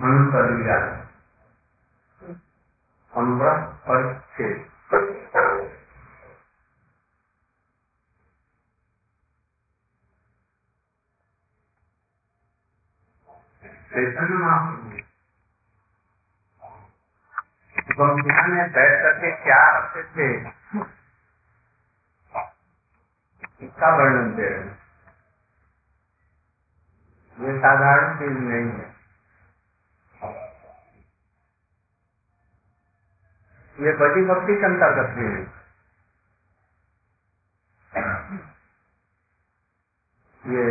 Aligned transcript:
विराज 0.00 0.84
अनुग्रह 3.12 3.58
परिच्छेद 3.88 4.56
चैतन्य 13.92 14.36
महाप्रभु 14.36 15.12
में 18.52 18.72
बैठ 18.72 18.94
करके 19.02 19.30
क्या 19.44 19.60
करते 19.80 20.02
थे? 20.16 20.28
इसका 23.66 23.90
वर्णन 23.98 24.28
दे 24.36 24.48
रहे 24.48 24.90
ये 27.38 27.58
साधारण 27.60 28.16
चीज़ 28.18 28.38
नहीं 28.40 28.70
है। 28.80 28.99
ये 33.80 33.92
भक्ति 33.92 34.54
के 34.54 34.66
अंतर्गत 34.66 35.10
भी 35.16 35.24
है। 35.24 35.60
ये 40.44 40.70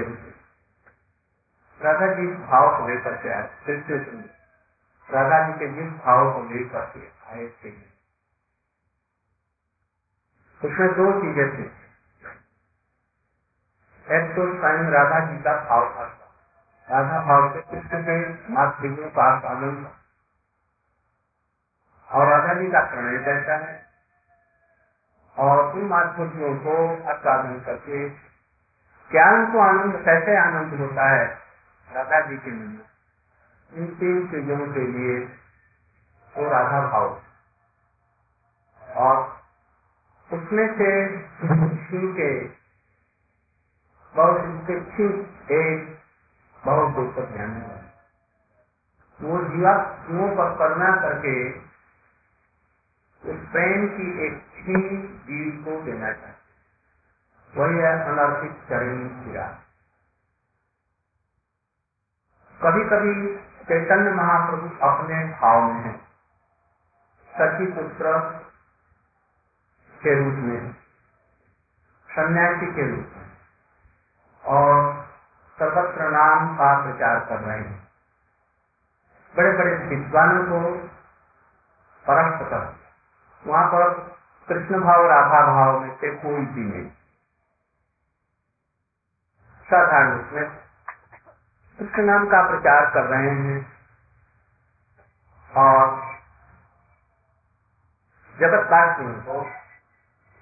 राधा 1.81 2.07
जी 2.13 2.27
भाव 2.27 2.77
को 2.77 2.87
लेकर 2.87 3.17
के 3.17 3.29
आए, 3.29 3.49
फिर 3.65 3.83
से 3.87 4.05
सुनिए। 4.05 4.29
राधा 5.09 5.47
जी 5.47 5.59
के 5.59 5.67
जिस 5.67 5.93
भाव 5.93 6.33
को 6.33 6.53
लेकर 6.53 6.85
के 6.85 7.29
आए 7.29 7.47
थे। 7.47 7.71
उसमें 10.61 10.89
दो 10.89 11.11
चीज़ें 11.21 11.47
थी। 11.57 11.63
एक 14.07 14.35
तो 14.35 14.45
स्वयं 14.57 14.89
राधा 14.91 15.19
जी 15.31 15.37
का 15.43 15.53
भाव 15.69 15.89
था। 15.95 16.03
राधा 16.87 17.19
भाव 17.21 17.53
से 17.53 17.61
कृष्ण 17.61 18.03
के 18.03 18.17
मातृयों 18.53 19.09
का 19.09 19.49
आनंद। 19.49 19.98
और 22.11 22.27
राधा 22.27 22.53
जी 22.53 22.67
का 22.67 22.79
प्रणय 22.79 23.25
कैसा 23.25 23.55
है? 23.55 23.89
और 25.37 25.73
उन 25.73 25.85
मातृयों 25.85 26.57
को 26.59 27.07
आस्वादन 27.09 27.59
करके 27.59 28.09
क्या 29.11 29.29
उनको 29.29 29.59
आनंद, 29.59 30.05
कैसे 30.05 30.37
आनंद 30.37 30.73
होता 30.73 31.09
है? 31.09 31.37
राधा 31.91 32.21
जी 32.21 32.37
के 32.37 32.51
मन 32.51 32.81
इन 33.73 33.87
तीन 33.95 34.27
चीज़ों 34.27 34.73
के 34.73 34.79
लिए 34.79 35.19
वो 36.37 36.49
राधा 36.49 36.87
भाव। 36.87 37.21
और 38.97 39.39
उसमें 40.33 40.73
से 40.73 41.17
के 42.13 42.43
बहुत 44.15 44.89
शिव 44.89 45.37
एक 45.51 45.99
बहुत 46.65 46.89
दुख 46.89 47.15
पर 47.15 47.25
ध्यान 47.25 47.79
वो 49.21 49.43
जीवा 49.43 49.73
पर 50.11 50.57
करुणा 50.57 51.01
करके 51.01 51.68
उस 53.23 53.39
प्रेम 53.51 53.87
की 53.87 54.07
एक 54.25 54.35
छीन 54.55 54.83
जीव 55.27 55.63
को 55.65 55.81
देना 55.85 56.11
चाहते 56.13 56.37
वही 57.53 57.79
है 57.79 57.93
अनर्थित 58.05 58.51
चरण 58.69 59.07
गिरा 59.25 59.47
कभी 62.59 62.83
कभी 62.85 63.13
चैतन्य 63.65 64.11
महाप्रभु 64.11 64.69
अपने 64.87 65.23
भाव 65.33 65.61
में 65.63 65.81
है। 65.83 65.93
सखी 67.29 67.67
पुत्र 67.71 68.13
के 70.01 70.15
रूप 70.15 70.39
में 70.39 70.73
सन्यासी 72.09 72.71
के 72.73 72.87
रूप 72.89 73.13
में 73.17 73.29
और 74.43 74.81
सर्वत्र 75.59 76.09
नाम 76.11 76.55
का 76.57 76.69
प्रचार 76.83 77.19
कर 77.25 77.39
रहे 77.39 77.59
हैं। 77.59 77.79
बड़े 79.35 79.51
बड़े 79.57 79.75
विद्वानों 79.87 80.43
को 80.43 80.59
परस्त 82.05 82.43
कर 82.49 82.65
वहाँ 83.47 83.67
पर 83.67 83.93
कृष्ण 84.49 84.81
भाव, 84.81 85.05
राधा 85.07 85.45
भाव 85.47 85.79
में 85.79 85.95
से 85.97 86.11
कोई 86.15 86.45
भी 86.45 86.63
नहीं। 86.63 86.89
साधारण 89.69 90.17
रूप 90.17 90.29
में 90.33 90.49
कृष्ण 91.79 92.03
नाम 92.03 92.25
का 92.25 92.49
प्रचार 92.49 92.91
कर 92.93 93.03
रहे 93.03 93.29
हैं। 93.29 93.73
और 95.51 96.01
जगत 98.39 98.67
दार्शनिक 98.69 99.25
को 99.25 99.43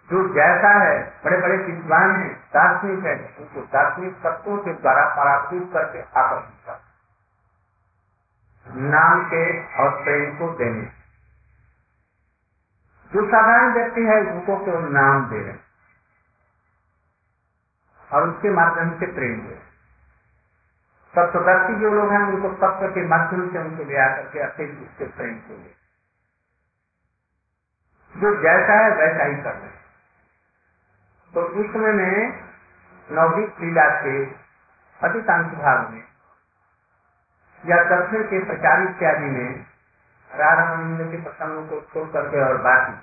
जो 0.10 0.34
जैसा 0.34 0.70
है 0.84 1.22
बड़े 1.26 1.38
बड़े 1.42 1.58
विद्वान 1.58 2.12
हैं, 2.22 2.34
दार्शनिक 2.36 3.06
है, 3.06 3.16
उनको 3.40 3.62
दार्शनिक 3.62 4.16
तत्वों 4.24 4.58
के 4.58 4.74
द्वारा 4.74 5.06
पराकृत 5.16 5.70
करके 5.74 6.02
आकर्षित 6.20 6.66
कर 6.66 6.80
नाम 8.68 9.26
के 9.26 9.44
और 9.84 10.04
प्रेम 10.04 10.38
को 10.40 10.50
देने। 10.56 11.07
जो 13.12 13.26
साधारण 13.28 13.74
व्यक्ति 13.74 14.02
है 14.06 14.18
उनको 14.32 14.58
केवल 14.66 14.90
नाम 14.94 15.26
दे 15.30 15.42
रहे 15.44 15.58
और 18.10 18.30
उसके 18.30 18.52
माध्यम 18.54 18.92
से 19.00 19.12
प्रेम 19.14 19.40
दे 19.48 19.56
तत्वदर्शी 21.14 21.76
जो 21.82 21.90
लोग 21.92 22.12
हैं, 22.12 22.22
उनको 22.24 22.50
तत्व 22.62 22.88
के 22.96 23.06
माध्यम 23.08 23.50
से 23.52 23.60
उनको 23.60 23.84
ले 23.84 23.98
आकर 24.02 24.30
के 24.30 24.40
अतिरिक्त 24.42 24.82
उसके 24.84 25.06
प्रेम 25.18 25.36
को 25.42 25.56
ले 25.56 25.74
जो 28.16 28.34
जैसा 28.44 28.78
है, 28.82 28.92
वैसा 28.98 29.26
ही 29.26 29.42
कर 29.44 29.56
रहे 29.56 29.72
तो 31.34 31.42
उस 31.62 31.72
समय 31.74 31.94
में 31.94 32.14
नवदीप 33.08 33.62
लीला 33.62 33.88
के 34.02 34.16
अधिकांश 35.00 35.54
भाग 35.58 35.90
में 35.92 36.04
या 37.64 37.78
दक्षिण 37.92 38.24
के 38.28 38.44
प्रचार 38.46 38.82
इत्यादि 38.84 39.30
में 39.32 39.66
राधानंद 40.32 41.12
के 41.12 41.22
प्रसंगों 41.24 41.68
को 41.68 41.82
छोड़ 41.94 42.08
करके 42.12 42.44
और 42.46 42.58
बाकी 42.64 42.96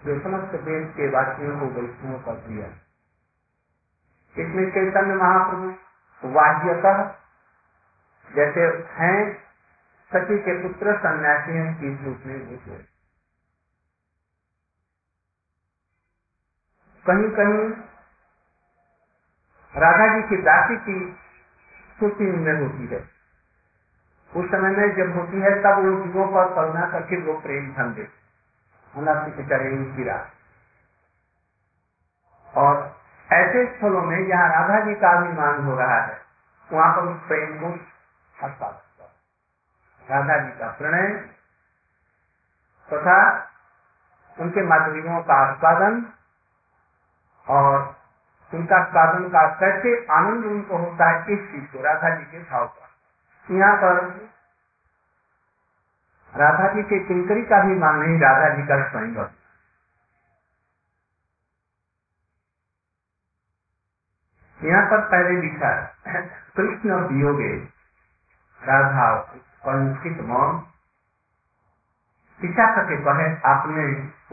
जो 0.00 0.18
समस्त 0.20 0.54
देश 0.64 0.88
के 0.96 1.08
वासियों 1.10 1.58
को 1.60 1.66
वैष्णव 1.76 2.18
कर 2.26 2.36
दिया 2.48 2.66
इसमें 4.36 4.66
चैतन्य 4.72 5.14
महाप्रभु 5.14 6.32
वाह्यतः 6.34 7.02
जैसे 8.28 8.62
हैं, 8.94 9.18
सती 10.10 10.38
के 10.38 10.54
पुत्र 10.62 10.94
सन्यासी 10.98 11.52
हैं 11.52 11.70
इस 11.88 12.00
रूप 12.04 12.22
में 12.26 12.38
घुसे 12.48 12.78
कहीं 17.06 17.30
कहीं 17.36 17.60
राधा 19.74 20.06
जी 20.14 20.22
की 20.28 20.42
दासी 20.42 20.76
की 20.86 20.96
स्तुति 21.90 22.24
में 22.24 22.54
होती 22.60 22.86
है। 22.94 23.00
उस 24.36 24.46
समय 24.50 24.70
में 24.76 24.94
जब 24.96 25.16
होती 25.16 25.40
है, 25.40 25.50
तब 25.62 25.78
वो 25.78 25.90
जीवों 25.98 26.26
पर 26.32 26.54
करुणा 26.54 26.86
करके 26.92 27.20
वो 27.26 27.34
प्रेम 27.40 27.72
धन 27.74 27.92
दे 27.94 28.08
अनाथी 28.94 29.44
चढ़े 29.44 29.70
गिरा 29.96 30.16
और 32.54 32.74
ऐसे 33.28 33.64
स्थलों 33.68 34.02
में 34.02 34.18
जहाँ 34.28 34.48
राधा 34.50 34.80
जी 34.84 34.94
का 35.00 35.10
अभिमान 35.18 35.64
हो 35.66 35.76
रहा 35.78 36.00
है, 36.00 36.16
वहाँ 36.70 36.92
पर 36.96 37.08
उस 37.08 37.20
प्रेम 37.28 37.58
को 37.60 37.74
राधा 40.04 40.38
जी 40.38 40.50
का 40.58 40.70
प्रणय 40.78 41.08
तथा 42.88 43.18
उनके 44.36 44.62
माधुर्यों 44.66 45.22
का 45.22 45.34
आस्वादन 45.44 45.94
और 47.46 47.74
उनका 48.52 48.82
साधन 48.88 49.28
का 49.28 49.46
कैसे 49.60 49.94
आनंद 50.12 50.44
उनको 50.46 50.76
होता 50.78 51.08
है, 51.10 51.20
इस 51.34 51.40
चीज़ 51.52 51.64
को 51.72 51.82
राधा 51.84 52.14
जी 52.16 52.24
के 52.24 52.42
भाव 52.50 52.66
का 52.66 52.84
यहाँ 53.46 53.76
पर 53.76 53.98
राधा 56.32 56.68
जी 56.74 56.82
के 56.82 56.98
किंकरी 57.08 57.42
का 57.44 57.62
भी 57.64 57.74
मान 57.80 57.96
नहीं 57.96 58.18
राधा 58.20 58.48
जी 58.56 58.62
का 58.68 58.76
स्वयं 58.90 59.14
यहाँ 64.60 64.82
पर 64.90 65.00
पहले 65.08 65.40
लिखा 65.42 65.70
कृष्ण 66.56 66.96
वियोगे 67.08 67.52
राधा 68.60 69.08
कंठित 69.66 70.20
मौन। 70.26 70.56
विशाखा 72.40 72.82
के 72.82 72.96
कहे 73.04 73.26
आपने 73.50 73.84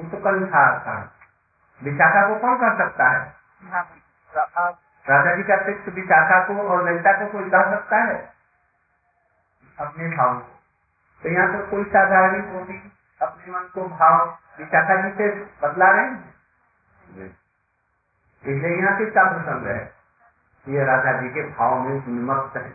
उत्कंठा 0.04 0.63
था 0.86 0.95
विशाखा 1.81 2.27
को 2.30 2.36
कौन 2.42 2.57
कर 2.57 2.77
सकता 2.77 3.10
है? 3.10 3.21
राजा 5.06 5.36
जी 5.36 5.44
का 5.44 5.56
अतिरिक्त 5.56 5.89
विशाखा 5.95 6.39
को 6.48 6.57
और 6.69 6.89
ललिता 6.89 7.13
को 7.19 7.31
कोई 7.31 7.50
कह 7.50 7.69
सकता 7.71 7.98
है? 8.04 8.18
अपने 9.78 10.08
भाव 10.08 10.40
को। 10.40 10.52
तो 11.24 11.30
यहाँ 11.30 11.48
पर 11.48 11.66
कोई 11.70 11.84
साधारण 11.84 12.54
होती 12.54 12.78
अपने 13.22 13.54
मन 13.54 13.68
को 13.74 13.88
भाव 13.90 14.25
विशाखा 14.60 14.96
जी 15.02 15.12
से 15.18 15.30
बदला 15.64 15.92
रहे 15.92 16.06
हैं? 16.06 17.30
इसलिए 18.44 18.78
यहाँ 18.78 18.98
किसका 18.98 19.24
प्रसंग 19.31 19.68
है 19.68 19.81
ये 20.68 20.86
राजा 20.86 21.22
जी 21.22 21.30
के 21.30 21.44
भाव 21.50 21.80
में 21.80 22.08
निमक्त 22.08 22.58
है। 22.58 22.70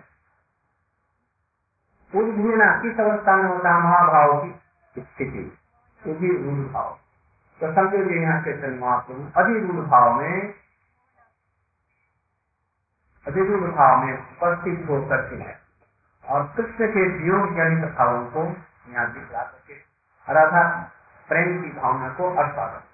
पूरी 2.12 2.30
किस 2.82 3.00
अवस्था 3.00 3.36
में 3.36 3.48
होता 3.48 3.74
है 3.74 3.82
महाभाव 3.82 4.32
की 4.44 5.00
स्थिति 5.00 5.44
भी 6.02 6.28
रूढ़ 6.36 6.66
भाव। 6.72 6.98
तो 7.60 7.72
समझो 7.74 8.04
जी 8.04 8.22
यहाँ 8.22 8.42
के 8.42 8.78
महाप्रभु 8.78 9.40
अधिरूढ़ 9.40 9.84
भाव 9.86 10.12
में 10.20 10.54
अधिरूढ़ 13.26 13.70
भाव 13.70 14.04
में 14.04 14.12
उपस्थित 14.12 14.88
होकर 14.88 15.28
के 15.30 15.42
है। 15.42 15.67
और 16.28 16.46
कृष्ण 16.56 16.86
के 16.88 17.08
वियोग 17.18 17.56
जनित 17.56 17.94
भावों 17.94 18.24
को 18.26 18.44
यहाँ 18.92 19.12
दिखला 19.12 19.44
सके 19.44 19.74
राधा 20.28 20.62
प्रेम 21.28 21.62
की 21.62 21.70
भावना 21.80 22.08
को 22.08 22.28
आस्वादन 22.36 22.84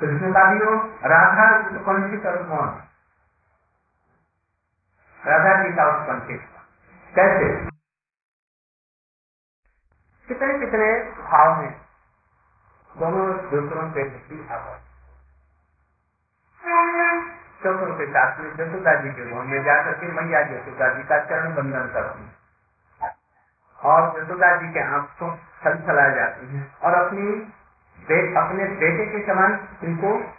कृष्ण 0.00 0.32
का 0.32 0.50
वियोग 0.50 1.04
राधा 1.04 1.46
और 1.52 1.78
कौन 1.84 2.80
राधा 5.20 5.52
जी 5.62 5.70
का 5.76 5.84
उत्कंठित 5.90 6.48
कैसे? 7.14 7.48
कितने 10.28 10.58
कितने 10.58 10.88
भाव 11.22 11.62
हैं? 11.62 11.72
दोनों 12.98 13.26
दूसरों 13.50 13.90
के 13.90 14.08
प्रति 14.10 14.36
भाव 17.64 17.76
चौथों 17.76 17.96
के 17.96 18.06
साथ 18.06 18.40
में 18.40 18.56
जसोदा 18.56 18.94
जी 18.94 19.10
के 19.10 19.30
घर 19.30 19.42
में 19.42 19.64
जाकर 19.64 19.92
के 19.92 20.06
मैया 20.06 20.42
जसोदा 20.42 20.88
जी 20.94 21.02
का 21.02 21.18
चरण 21.24 21.54
बंधन 21.54 21.86
करती 21.92 22.24
और 23.78 24.22
जसोदा 24.22 24.56
जी 24.56 24.72
के 24.72 24.80
आँखों 24.80 25.36
छल 25.36 25.78
छला 25.78 26.08
जाती 26.08 26.46
हैं 26.46 26.76
और 26.78 26.94
अपनी 26.94 27.22
बे, 27.98 28.36
अपने 28.36 28.64
बेटे 28.64 29.06
के 29.06 29.26
समान 29.26 29.68
इनको 29.84 30.32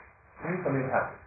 समझाते। 0.64 1.24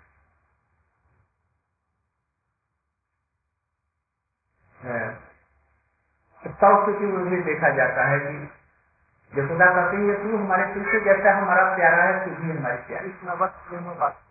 सौ 6.44 6.84
स्थिति 6.84 7.04
में 7.04 7.30
भी 7.30 7.42
देखा 7.42 7.70
जाता 7.70 8.04
है 8.08 8.18
कि 8.18 9.40
यशोदा 9.40 9.66
कहते 9.66 9.96
हैं 9.96 10.22
तू 10.22 10.36
हमारे 10.36 10.74
कृष्ण 10.74 11.04
जैसा 11.04 11.36
हमारा 11.38 11.76
प्यारा 11.76 12.04
है 12.04 12.24
तू 12.24 12.30
भी 12.30 12.56
हमारी 12.58 12.76
प्यारी 12.76 14.27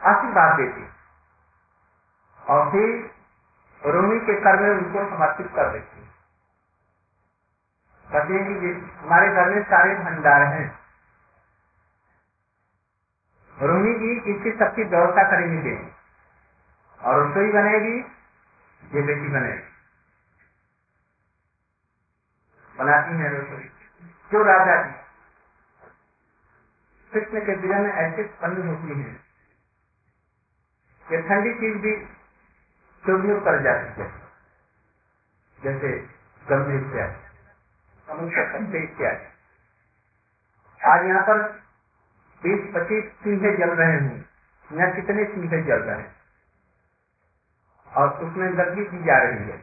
आशीर्वाद 0.00 0.56
देती 0.56 0.86
और 2.38 2.70
फिर 2.72 3.24
रोमी 3.82 4.18
के 4.26 4.34
कर 4.40 4.60
में 4.62 4.70
उनको 4.70 5.04
समर्पित 5.10 5.48
कर 5.56 5.72
देती 5.72 6.06
कहते 8.06 8.34
हैं 8.34 8.60
कि 8.60 8.70
हमारे 8.98 9.28
घर 9.32 9.50
में 9.50 9.62
सारे 9.64 9.94
भंडार 9.96 10.42
हैं। 10.48 10.66
रोमी 13.56 13.94
जी 14.00 14.12
इसकी 14.32 14.52
सबकी 14.58 14.84
व्यवस्था 14.86 15.22
करेंगे 15.30 15.74
और 17.00 17.20
रसोई 17.22 17.52
बनेगी, 17.52 17.96
ये 18.82 19.02
बेटी 19.02 19.28
बनेगी। 19.28 19.82
बनाती 22.74 23.18
है 23.20 23.30
रसोई 23.34 23.68
जो 24.30 24.42
राजा 24.44 24.76
जी? 24.82 24.92
कृष्ण 27.14 27.46
के 27.46 27.56
विरह 27.56 27.78
में 27.78 27.92
ऐसे 27.92 28.24
उत्पन्न 28.24 28.68
होती 28.68 29.02
है। 29.02 29.28
कि 31.08 31.28
ठंडी 31.28 31.54
चीज़ 31.54 31.78
भी 31.82 32.06
चोरियों 33.06 33.40
कर 33.40 33.62
जाती 33.62 34.02
है। 34.02 34.12
जैसे 35.62 35.98
गंभीर 36.50 36.90
इत्यादि 36.90 37.14
समुद्र 38.06 38.76
इत्यादि 38.76 39.24
आज 40.86 41.06
यहाँ 41.06 41.22
पर 41.22 41.42
बीस 42.42 42.74
पच्चीस 42.74 43.04
चूल्हे 43.24 43.56
जल 43.56 43.70
रहे 43.70 43.92
हैं। 43.92 44.30
यहाँ 44.72 44.92
कितने 44.92 45.24
चूल्हे 45.24 45.62
जल 45.62 45.76
रहे 45.76 45.96
हैं? 45.96 46.16
और 47.96 48.08
उसमें 48.08 48.58
गर्मी 48.58 48.84
की 48.84 49.04
जा 49.04 49.18
रही 49.18 49.50
है। 49.50 49.58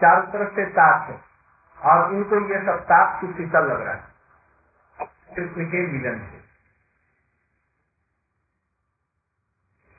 चारों 0.00 0.32
तरफ़ 0.32 0.54
से 0.54 0.66
ताप 0.66 1.10
है। 1.10 1.20
और 1.82 2.14
इनको 2.14 2.54
ये 2.54 2.66
सब 2.66 2.80
ताप 2.84 3.20
की 3.20 3.26
शीतल 3.26 3.72
लग 3.72 3.80
रहा 3.80 3.94
है। 3.94 4.13
कृष्ण 5.36 5.66
के 5.72 5.80
मिलन 5.92 6.18
से 6.24 6.42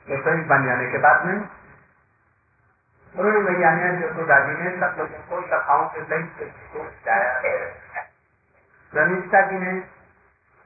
तो 0.08 0.34
बन 0.50 0.66
जाने 0.66 0.88
के 0.92 0.98
बाद 1.04 1.26
में 1.26 1.38
उन्होंने 3.16 3.40
भैया 3.44 3.70
ने 3.76 3.88
यशोदा 4.00 4.38
जी 4.46 4.54
ने 4.62 4.72
सब 4.80 4.98
लोगों 5.00 5.22
को 5.30 5.42
सखाओं 5.48 5.86
के 5.90 6.02
सहित 6.06 6.40
रनिष्ठा 8.94 9.42
जी 9.50 9.58
ने 9.60 9.74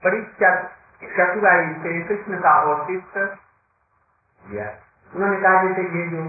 बड़ी 0.04 0.22
चतुराई 0.42 1.68
से 1.84 1.92
कृष्ण 2.08 2.40
का 2.42 2.52
अवशिष्ट 2.62 3.18
दिया 4.44 4.68
उन्होंने 5.12 5.38
कहा, 5.42 5.62
जैसे 5.64 5.84
ये 5.98 6.04
जो 6.10 6.24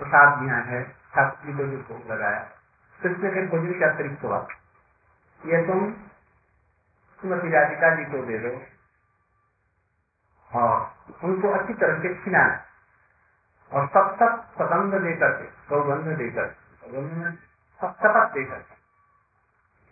प्रसाद 0.00 0.28
दिया 0.40 0.56
है 0.70 0.80
जी 1.16 1.52
को 1.52 1.64
जो 1.66 1.78
भोग 1.88 2.10
लगाया, 2.10 2.40
कृष्ण 3.00 3.30
के 3.34 3.40
भोजन 3.46 3.72
के 3.78 3.84
अतिरिक्त 3.84 4.24
हुआ। 4.24 4.40
ये 5.40 5.58
तुम 5.66 5.80
श्रीमती 7.20 7.50
राधिका 7.50 7.94
जी 7.96 8.04
को 8.04 8.22
दे 8.26 8.38
दो। 8.38 8.54
और 10.50 10.74
उनको 11.24 11.48
अच्छी 11.58 11.74
तरह 11.74 11.98
से 12.02 12.14
खिलाना 12.24 12.64
और 13.72 13.86
सब 13.94 14.14
सब 14.20 14.42
सदंग 14.58 14.94
देकर 15.04 15.32
के 15.42 15.48
सौगंध 15.68 16.16
देकर 16.18 16.54
सब 17.80 17.94
शपथ 18.02 18.32
देकर 18.34 18.64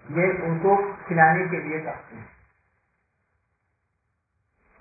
ये 0.07 0.27
उनको 0.47 0.77
खिलाने 1.09 1.47
के 1.49 1.61
लिए 1.69 1.81
कहते 1.81 2.17
हैं। 2.17 2.29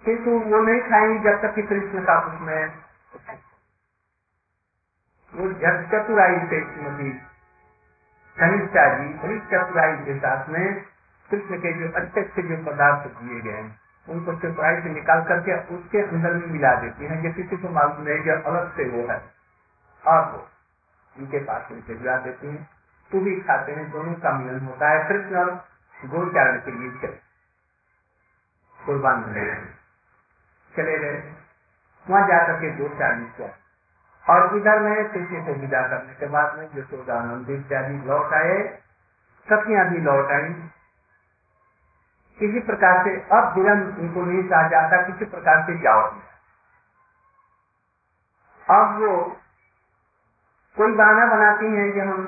किंतु 0.03 0.31
वो 0.49 0.61
नहीं 0.63 0.81
खाएँगे 0.81 1.19
जब 1.25 1.41
तक 1.41 1.55
कि 1.55 1.63
कृष्ण 1.63 2.03
का 2.05 2.19
उसमें 2.27 2.65
वो 5.33 5.47
जब 5.61 5.83
चतुराई 5.91 6.39
से 6.49 6.59
श्रीमती 6.63 7.11
कनिष्ठा 8.37 8.83
जी 8.97 9.13
बड़ी 9.23 9.39
चतुराई 9.51 9.95
के 10.05 10.17
साथ 10.19 10.49
में 10.49 10.65
कृष्ण 11.31 11.57
के 11.57 11.73
जो 11.73 11.93
अच्छे 11.95 12.21
जो 12.21 12.71
पदार्थ 12.71 13.11
दिए 13.11 13.41
गए 13.41 13.61
हैं, 13.61 13.79
उनको 14.09 14.33
चतुराई 14.33 14.81
से 14.81 14.89
निकाल 14.89 15.23
करके 15.23 15.75
उसके 15.75 15.97
अंदर 15.97 16.33
में 16.33 16.47
मिला 16.47 16.75
देती 16.75 17.05
है 17.05 17.21
जो 17.21 17.33
किसी 17.33 17.57
को 17.57 17.69
मालूम 17.69 18.01
नहीं 18.01 18.23
जो 18.23 18.33
अलग 18.33 18.75
से 18.75 18.89
वो 18.89 19.07
है। 19.07 19.21
और 20.07 20.31
वो 20.31 20.47
उनके 21.19 21.39
पास 21.39 21.67
में 21.71 21.81
भिजवा 21.81 22.17
देती 22.17 22.47
है। 22.47 22.69
तू 23.11 23.19
भी 23.19 23.41
खाते 23.41 23.71
हैं, 23.71 23.91
दोनों 23.91 24.13
का 24.13 24.37
मिलन 24.37 24.59
होता 24.59 24.89
है। 24.89 25.09
कृष्ण 25.09 25.35
और 25.35 25.65
गोचारण 26.05 26.57
के 26.57 26.71
लिए 26.71 27.19
कुर्बान 28.85 29.23
चले 30.75 30.99
गए। 30.99 31.33
वहाँ 32.09 32.27
जाकर 32.27 32.53
के 32.53 32.71
दो 32.71 32.87
चार 32.87 33.19
किया। 33.19 33.49
और 34.29 34.57
इधर 34.57 34.79
में 34.79 35.09
कृष्ण 35.09 35.45
को 35.45 35.53
विदा 35.53 35.87
करने 35.87 36.13
के 36.13 36.25
बाद 36.25 36.59
में 36.59 36.69
यशोदानंद 36.75 37.49
इत्यादि 37.49 37.93
लौट 37.93 38.33
आए, 38.33 38.81
सखियाँ 39.49 39.89
भी 39.89 39.97
लौट 39.97 40.31
आई। 40.31 40.69
किसी 42.37 42.59
प्रकार 42.67 43.03
से 43.05 43.11
अब 43.37 43.53
विलम्ब 43.57 43.99
उनको 43.99 44.21
नहीं 44.21 44.43
कहा 44.49 44.67
जाता, 44.67 45.01
किसी 45.01 45.25
प्रकार 45.25 45.63
से 45.67 45.77
जाओ 45.83 46.03
अब 48.67 48.99
वो 49.01 49.13
कोई 50.77 50.93
बहाना 50.95 51.25
बनाती 51.35 51.65
हैं 51.75 51.91
कि 51.93 51.99
हम 52.01 52.21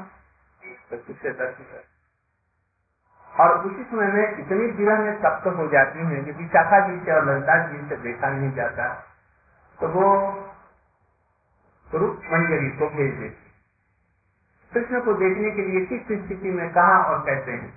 और 3.34 3.54
उसी 3.66 3.84
समय 3.84 4.08
में 4.08 4.38
इतनी 4.40 4.66
विरह 4.72 5.00
में 5.00 5.16
तप्त 5.22 5.48
हो 5.58 5.68
जाती 5.68 6.06
हैं 6.08 6.24
कि 6.26 6.32
विशाखा 6.32 6.80
जी 6.88 7.00
से 7.06 7.12
और 7.12 7.26
ललिता 7.26 7.56
जी 7.68 7.80
से 7.90 7.96
देखा 8.04 8.30
नहीं 8.30 8.52
जाता। 8.56 8.88
तो 9.80 9.88
वो 9.88 10.06
रूप 11.88 12.22
मंजरी 12.34 12.70
को 12.80 12.90
भेज 12.90 13.14
देती 13.20 13.44
कृष्ण 14.72 15.02
को 15.02 15.14
देखने 15.14 15.52
के 15.52 15.62
लिए 15.62 15.86
किस 15.86 16.06
स्थिति 16.22 16.52
में, 16.52 16.70
कहा 16.74 16.98
और 17.04 17.20
कहते 17.26 17.52
हैं? 17.52 17.74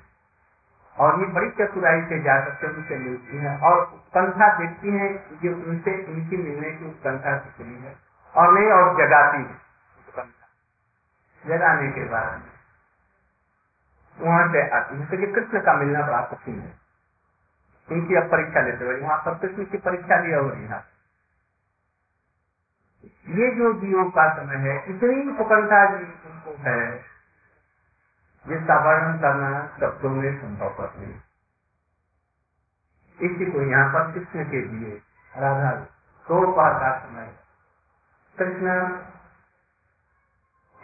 और 1.01 1.21
ये 1.21 1.27
बड़ी 1.27 1.51
चतुराई 1.51 2.03
से 2.03 2.19
जा 2.23 2.41
सकते 2.45 2.67
उनसे 2.67 2.97
मिलती 2.99 3.39
है। 3.39 3.59
और 3.61 3.81
उत्कंठा 3.85 4.49
देखती 4.59 4.91
है 4.91 5.09
जो 5.41 5.55
उनसे 5.71 5.95
उनकी 6.07 6.37
मिलने 6.37 6.71
की 6.71 6.87
उत्कंठा 6.87 7.37
कितनी 7.39 7.77
है। 7.83 7.97
और 8.35 8.53
नहीं, 8.55 8.71
और 8.71 8.95
जगाती 8.97 9.39
है 9.39 9.57
जगाने 11.45 11.93
के 11.93 12.05
बाद 12.05 12.43
वहाँ 14.19 14.49
से 14.53 14.69
आती 14.71 14.97
है। 14.97 15.33
कृष्ण 15.33 15.61
का 15.61 15.75
मिलना 15.75 16.07
बड़ा 16.07 16.21
कठिन 16.23 16.61
है। 16.61 16.79
उनकी 17.93 18.17
अब 18.17 18.31
परीक्षा 18.31 18.61
लेते 18.61 18.85
हुए 18.85 19.01
वहाँ 19.01 19.19
पर 19.19 19.39
कृष्ण 19.39 19.65
की 19.65 19.79
परीक्षा 19.79 20.21
लिया 20.21 20.39
हो 20.41 20.49
रही 20.49 20.67
है। 20.67 20.81
ये 23.29 23.51
जो 23.57 23.73
वियोग 23.73 24.11
का 24.11 24.25
समय 24.35 24.57
है, 24.57 24.77
इतनी 24.89 25.31
उपकंठा 25.31 25.81
उनको 25.89 26.57
है। 26.59 26.83
जिसका 28.49 28.79
वर्णन 28.85 29.19
करना 29.19 29.51
शब्दों 29.81 30.11
में 30.11 30.31
संभव 30.41 30.83
नहीं 30.99 31.15
इसी 33.19 33.51
को 33.53 33.63
यहाँ 33.71 33.89
पर 33.93 34.13
कृष्ण 34.13 34.45
के 34.51 34.63
लिए 34.63 34.97
राधा 35.33 35.71
दोपहर 36.27 36.75
का 36.75 36.91
समय 36.99 37.31
कृष्ण 38.39 38.77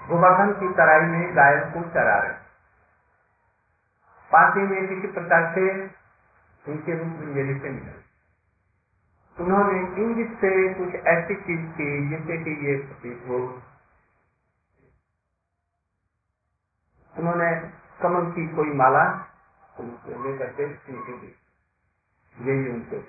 गोवर्धन 0.01 0.53
की 0.53 0.69
तराई 0.75 1.01
में 1.01 1.37
गाय 1.37 1.57
को 1.75 1.83
चरा 1.91 2.17
रहे। 2.19 2.33
पार्टी 4.31 4.61
में 4.61 4.89
किसी 4.89 5.13
प्रकार 5.13 5.53
से 5.55 5.67
उनके 6.65 6.99
रूप 6.99 7.13
में 7.19 7.35
मेरे 7.35 7.59
से 7.61 7.71
मिले 7.71 7.95
उन्होंने 9.37 9.79
इंगित 10.03 10.37
से 10.39 10.53
कुछ 10.75 10.95
ऐसी 11.07 11.35
चीज़ 11.35 11.71
की 11.73 11.89
जिससे 12.09 12.37
कि 12.45 12.53
ये 12.67 12.77
प्रतीक 12.79 13.25
हो 13.29 13.39
उन्होंने 17.25 17.51
कमल 18.03 18.31
की 18.33 18.47
कोई 18.57 18.73
माला 18.75 19.05
लेकर 19.81 20.53
के 20.59 20.65
यही 22.35 22.71
उनको 22.71 23.01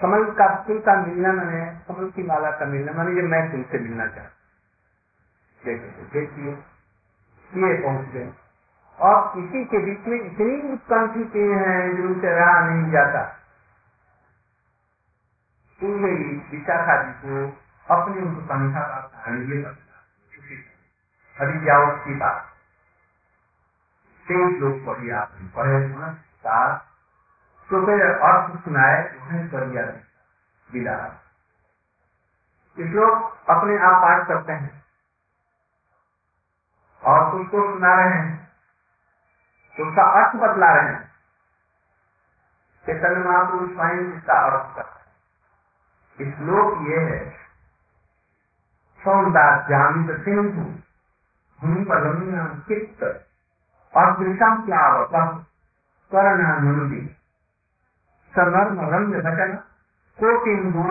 कमल 0.00 0.24
का 0.32 0.46
फूल 0.64 0.78
का 0.80 0.94
मिलना 1.06 1.32
मैंने, 1.32 1.60
कमल 1.88 2.10
की 2.10 2.22
माला 2.22 2.50
का 2.50 2.66
मिलना 2.66 2.92
मैंने, 2.92 3.16
ये 3.16 3.22
मैं 3.22 3.52
तुमसे 3.52 3.78
मिलना 3.78 4.06
ये 7.50 7.82
पहुँच। 7.82 8.08
गए 8.08 8.32
और 8.98 9.32
किसी 9.34 9.64
के 9.64 9.78
बीच 9.78 10.06
में 10.06 10.20
इतनी 10.20 10.72
उत्कंठित 10.72 11.36
हैं 11.36 11.96
जिनसे 11.96 12.30
रहा 12.30 12.60
नहीं 12.68 12.92
जाता। 12.92 13.22
विशाखा 16.50 16.96
जी 17.02 17.12
को 17.12 17.46
अपनी 17.94 18.22
उत्कंठा 18.22 18.80
का 18.80 19.00
कारण 19.14 19.42
ये 19.52 19.62
लगता 21.40 21.46
अभी 21.46 21.66
जाओ 21.66 21.96
की 21.96 22.14
बात 22.14 22.46
तेईस 24.26 24.60
लोग 24.60 24.86
पढ़िए 24.86 25.12
आपने 25.12 25.48
पढ़े 25.48 26.12
चार 26.44 26.76
तो 27.70 27.86
फिर 27.86 28.02
अर्थ 28.04 28.64
सुनाए 28.64 29.18
उन्हें 29.22 29.48
कर 29.48 29.66
दिया 29.66 29.82
विदा 30.70 30.96
लोग 32.76 33.50
अपने 33.50 33.78
आप 33.78 34.02
पाठ 34.02 34.28
करते 34.28 34.52
हैं 34.52 34.82
और 37.02 37.34
उसको 37.34 37.72
सुना 37.72 37.94
रहे 37.94 38.18
हैं 38.18 38.48
तो 39.76 39.88
उसका 39.88 40.02
अर्थ 40.02 40.36
बतला 40.36 40.72
रहे 40.72 40.88
हैं 40.88 41.10
चैतन्य 42.84 43.24
महापुरुष 43.28 43.70
स्वयं 43.70 44.16
इसका 44.16 44.40
अर्थ 44.40 44.76
करते 44.76 46.24
हैं 46.24 46.32
श्लोक 46.32 46.88
ये 46.88 47.00
है 47.00 47.30
सौदास 49.00 49.68
जामित 49.68 50.24
सिंधु 50.24 50.89
पर 51.64 52.04
चित्त। 52.68 53.02
और 53.94 54.10
विषम 54.18 54.62
प्लावक 54.66 55.14
कर्णानुदी 56.12 57.00
समर्म 58.34 58.80
रम्य 58.90 59.18
भटन 59.18 59.52
कोटिंदु 60.18 60.84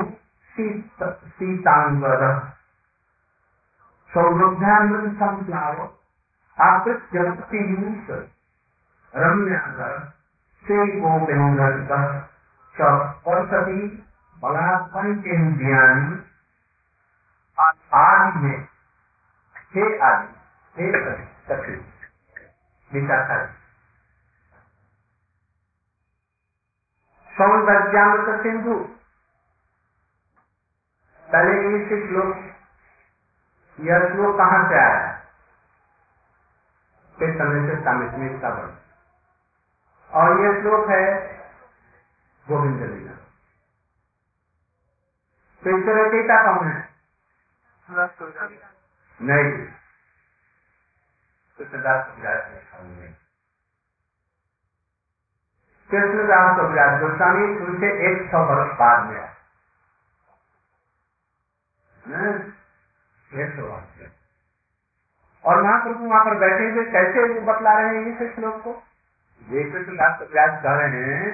सीतांगर 1.40 2.24
सौरभ्यानंद 4.10 5.14
संप्लाव 5.18 5.76
आकृत 6.58 7.02
जगती 7.14 7.62
रम्यागर 9.14 9.94
से 10.66 10.78
गोपेन्द्र 11.00 11.70
सरस्वती 12.76 13.88
बला 14.38 14.78
पंचेन्द्रियाणी 14.88 16.20
आदि 17.94 18.40
में 18.40 18.60
हे 19.76 19.86
आदि। 20.00 20.39
सखी 20.76 21.74
विशाखा 22.92 23.38
सौंदर्यामृत 27.34 28.42
सिंधु 28.44 28.76
पहले 31.30 31.56
इस 31.78 31.90
श्लोक 32.08 32.36
यह 33.80 34.08
श्लोक 34.08 34.38
कहाँ 34.38 34.62
से 34.70 34.78
आया 34.80 35.08
किस 37.18 37.36
समय 37.36 37.68
से 37.68 37.80
सामित 37.84 38.42
का 38.42 38.50
बन 38.50 38.78
और 40.12 40.42
यह 40.42 40.62
श्लोक 40.62 40.90
है 40.90 41.04
गोविंद 42.48 42.84
लीला 42.84 43.16
तो 45.64 45.78
इससे 45.78 45.96
रचयिता 45.96 46.42
कौन 46.44 46.68
है 46.68 46.78
नहीं 49.20 49.79
कृष्णदास 51.60 52.12
नहीं 52.20 53.08
कृष्णदास 55.90 56.58
कविराज 56.58 57.00
गोस्वामी 57.02 57.48
उनसे 57.64 57.90
एक 58.10 58.22
सौ 58.32 58.44
वर्ष 58.50 58.72
बाद 58.80 59.08
में 59.08 59.18
वर्ष 63.64 64.08
और 65.44 65.62
महाप्रभु 65.64 66.06
वहाँ 66.06 66.24
पर 66.26 66.38
बैठे 66.38 66.70
हुए 66.70 66.86
कैसे 66.92 67.26
बतला 67.44 67.74
रहे 67.80 67.98
हैं 67.98 68.14
इस 68.20 68.34
श्लोक 68.36 68.64
को 68.64 68.74
ये 69.42 69.64
कृष्णदास 69.72 70.18
कविराज 70.20 70.56
कह 70.64 70.80
रहे 70.80 71.04
हैं 71.12 71.30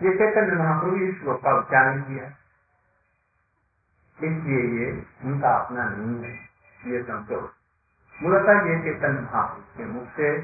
ये 0.00 0.14
चैतन्य 0.18 0.60
महाप्रभु 0.62 1.02
इस 1.06 1.18
श्लोक 1.20 1.42
का 1.42 1.56
उच्चारण 1.58 2.02
किया 2.02 2.28
इसलिए 4.18 4.62
ये 4.76 4.92
उनका 5.24 5.56
अपना 5.56 5.88
नहीं 5.88 6.22
है 6.24 6.92
ये 6.92 7.02
समझो 7.04 7.42
मूलतः 8.22 8.66
ये 8.68 8.74
चैतन्य 8.82 9.20
महापुरुष 9.20 9.76
के 9.76 9.84
मुख 9.84 10.08
से 10.16 10.36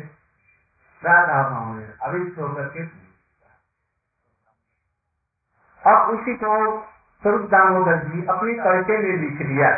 राधा 1.03 1.43
भाव 1.49 1.65
में 1.65 1.99
अभिष्ट 2.03 2.39
होकर 2.39 2.69
के 2.69 2.85
अब 5.83 6.09
उसी 6.09 6.35
को 6.35 6.55
स्वरूप 7.23 7.51
दामोदर 7.51 7.99
जी 8.05 8.27
अपने 8.27 8.55
कर्चे 8.55 8.99
में 8.99 9.17
लिख 9.17 9.47
दिया 9.47 9.71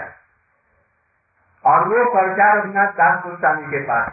और 1.65 1.89
वो 1.89 2.05
पर्चा 2.15 2.53
रघुनाथ 2.53 2.93
दास 2.93 3.25
गोस्वामी 3.25 3.67
के 3.67 3.81
पास 3.85 4.13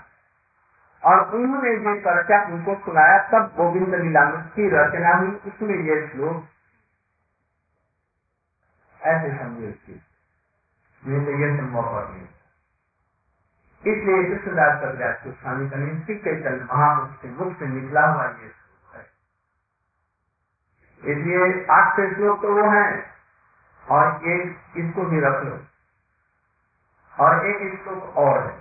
और 1.04 1.36
उन्होंने 1.36 1.70
ये 1.70 2.00
पर्चा 2.02 2.44
उनको 2.46 2.76
सुनाया, 2.76 3.18
तब 3.32 3.54
गोविंद 3.58 3.96
लीलामृत 3.96 4.52
की 4.56 4.70
रचना 4.70 5.14
हुई। 5.16 5.32
उसमें 5.52 5.76
ये 5.76 6.08
श्लोक 6.08 6.48
ऐसे 9.02 9.38
समझे 9.38 9.70
उसकी 9.70 9.94
ये 11.08 11.20
तो 11.26 11.58
संभव 11.58 11.80
और 11.80 12.10
नहीं 12.12 12.26
इसलिए 13.88 14.24
कृष्णदास 14.24 14.82
कविराज 14.82 15.16
गोस्वामी 15.24 15.70
का 15.70 15.78
निश्चित 15.78 16.24
चैतन्य 16.24 16.68
महापुरुष 16.72 17.16
के 17.22 17.28
मुख 17.30 17.58
से 17.60 17.68
निकला 17.68 18.06
हुआ 18.08 18.26
ये 18.26 18.52
है। 18.94 19.04
इसलिए 21.04 21.66
आठ 21.72 21.96
से 21.96 22.08
श्लोक 22.16 22.42
तो 22.42 22.54
वो 22.54 22.70
है 22.72 22.86
और 23.86 24.28
एक 24.28 24.78
इसको 24.78 25.06
भी 25.06 25.20
रख 25.20 25.44
लो 25.44 25.56
और 27.26 27.46
एक 27.46 27.60
श्लोक 27.84 28.18
और 28.18 28.40
है। 28.40 28.56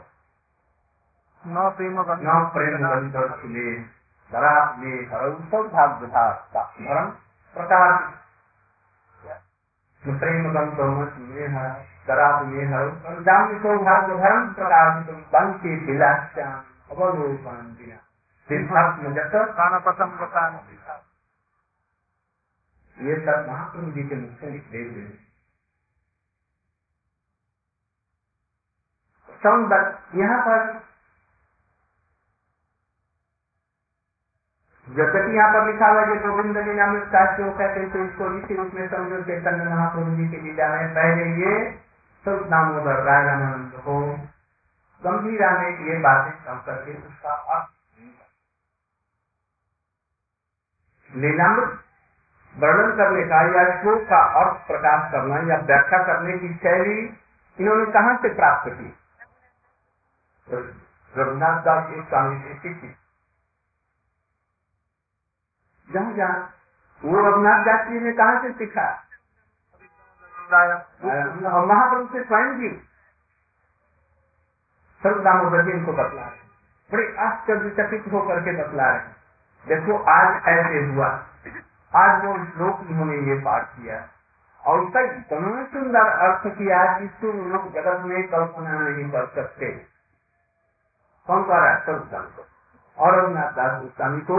न 1.44 1.70
प्रेम 1.76 2.00
न 2.00 2.36
प्रेम 2.54 2.76
सब 5.50 5.64
भाग 5.72 5.90
धर्म 6.04 7.06
प्रकार 10.06 10.18
प्रेम 10.18 10.50
शराब 12.06 12.46
में 12.46 12.66
हर 12.66 13.20
दाम 13.20 13.58
सौभाग्य 13.62 14.16
धर्म 14.18 14.52
प्रकार 14.54 14.90
बंके 15.32 15.74
विलास्याम 15.86 16.58
अवलोकन 16.90 17.76
दिया 17.78 17.96
सिद्धार्थ 18.48 19.02
में। 19.02 19.14
जब 19.14 19.54
खाना 19.54 19.78
पसंद 19.86 20.18
ये 22.96 23.16
सब 23.16 23.46
महाप्रभु 23.48 23.90
जी 23.92 24.02
के 24.08 24.16
मुख 24.16 24.38
से 24.40 24.50
निकले 24.50 24.82
हुए 24.82 25.06
यहाँ 30.14 30.38
पर 30.42 30.85
जबकि 34.96 35.36
यहाँ 35.36 35.52
पर 35.52 35.66
लिखा 35.66 35.86
हुआ 35.86 36.04
जो 36.04 36.14
गोविंद 36.22 36.58
लीला 36.58 36.86
में 36.86 37.00
शास्त्रों 37.12 37.50
कहते 37.52 37.88
तो 37.90 38.04
इसको 38.04 38.30
इसी 38.36 38.54
रूप 38.56 38.74
में 38.74 38.88
समझो 38.88 39.22
चैतन्य 39.22 39.64
महाप्रभु 39.64 40.16
जी 40.16 40.28
की 40.28 40.40
लीला 40.40 40.68
में 40.68 40.94
पहले 40.94 41.26
ये 41.42 41.54
सब 42.24 42.46
दामोदर 42.50 43.02
रागानंद 43.04 43.74
हो। 43.86 44.00
गंभीरा 45.02 45.50
में 45.58 45.70
ये 45.86 45.98
बातें 46.00 46.32
कम 46.44 46.62
करके 46.66 46.94
उसका 46.98 47.32
अर्थ 47.54 47.74
लीलामृत 51.10 51.78
वर्णन 52.54 52.96
करने 52.96 53.22
का 53.24 53.40
या 53.54 53.64
श्लोक 53.80 54.02
का 54.02 54.20
अर्थ 54.40 54.66
प्रकाश 54.66 55.12
करना 55.12 55.36
या 55.48 55.56
व्याख्या 55.62 55.98
करने 56.04 56.38
की 56.38 56.54
शैली 56.54 56.98
इन्होंने 57.58 57.84
कहा 57.92 58.16
से 58.16 58.28
प्राप्त 58.34 58.70
की? 58.70 58.88
रघुनाथ 60.48 61.60
दास 61.64 61.90
एक 61.90 62.08
स्वामी 62.08 62.38
से 62.40 62.54
सीखी 62.54 62.88
जहाँ 65.92 66.12
जहाँ 66.12 66.38
वो 67.04 67.28
रघुनाथ 67.28 67.64
दास 67.64 67.88
जी 67.88 68.00
ने 68.00 68.12
कहा 68.12 68.40
से 68.42 68.52
सीखा? 68.52 68.86
महाप्रभु 71.66 72.06
से 72.12 72.24
स्वयं 72.24 72.58
जी 72.58 72.68
सर्वदामोदर 75.02 75.64
जी 75.64 75.70
इनको 75.70 75.92
बतला 75.92 76.22
रहे 76.22 76.44
बड़े 76.92 77.16
आश्चर्यचकित 77.18 78.12
होकर 78.12 78.40
के 78.40 78.52
बतला 78.62 78.90
रहे 78.90 79.14
देखो 79.66 79.98
आज 80.10 80.42
ऐसे 80.48 80.84
हुआ। 80.86 81.08
आज 81.96 82.24
वो 82.24 82.34
श्लोक 82.44 82.80
उन्होंने 82.80 83.16
ये 83.16 83.40
पाठ 83.40 83.68
किया। 83.68 84.08
और 84.66 84.80
उसका 84.80 85.00
इतना 85.00 85.64
सुंदर 85.64 86.06
अर्थ 86.26 86.46
किया 86.58 86.98
जिसको 86.98 87.32
लोग 87.48 87.72
जगत 87.72 88.04
में 88.04 88.28
कल्पना 88.28 88.78
नहीं 88.78 89.10
कर 89.10 89.26
सकते। 89.26 89.72
कौन 91.26 91.42
कह 91.42 91.56
रहा 91.56 91.74
है 91.74 91.80
सर्वदान 91.86 92.22
को। 92.22 92.46
और 92.98 93.18
रघुनाथ 93.18 93.52
दास 93.52 93.82
गोस्वामी 93.82 94.20
को 94.20 94.38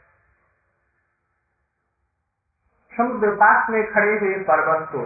समुद्र 2.93 3.35
पास 3.35 3.69
में 3.69 3.83
खड़े 3.93 4.17
हुए 4.19 4.35
पर्वत 4.43 4.89
को 4.89 5.03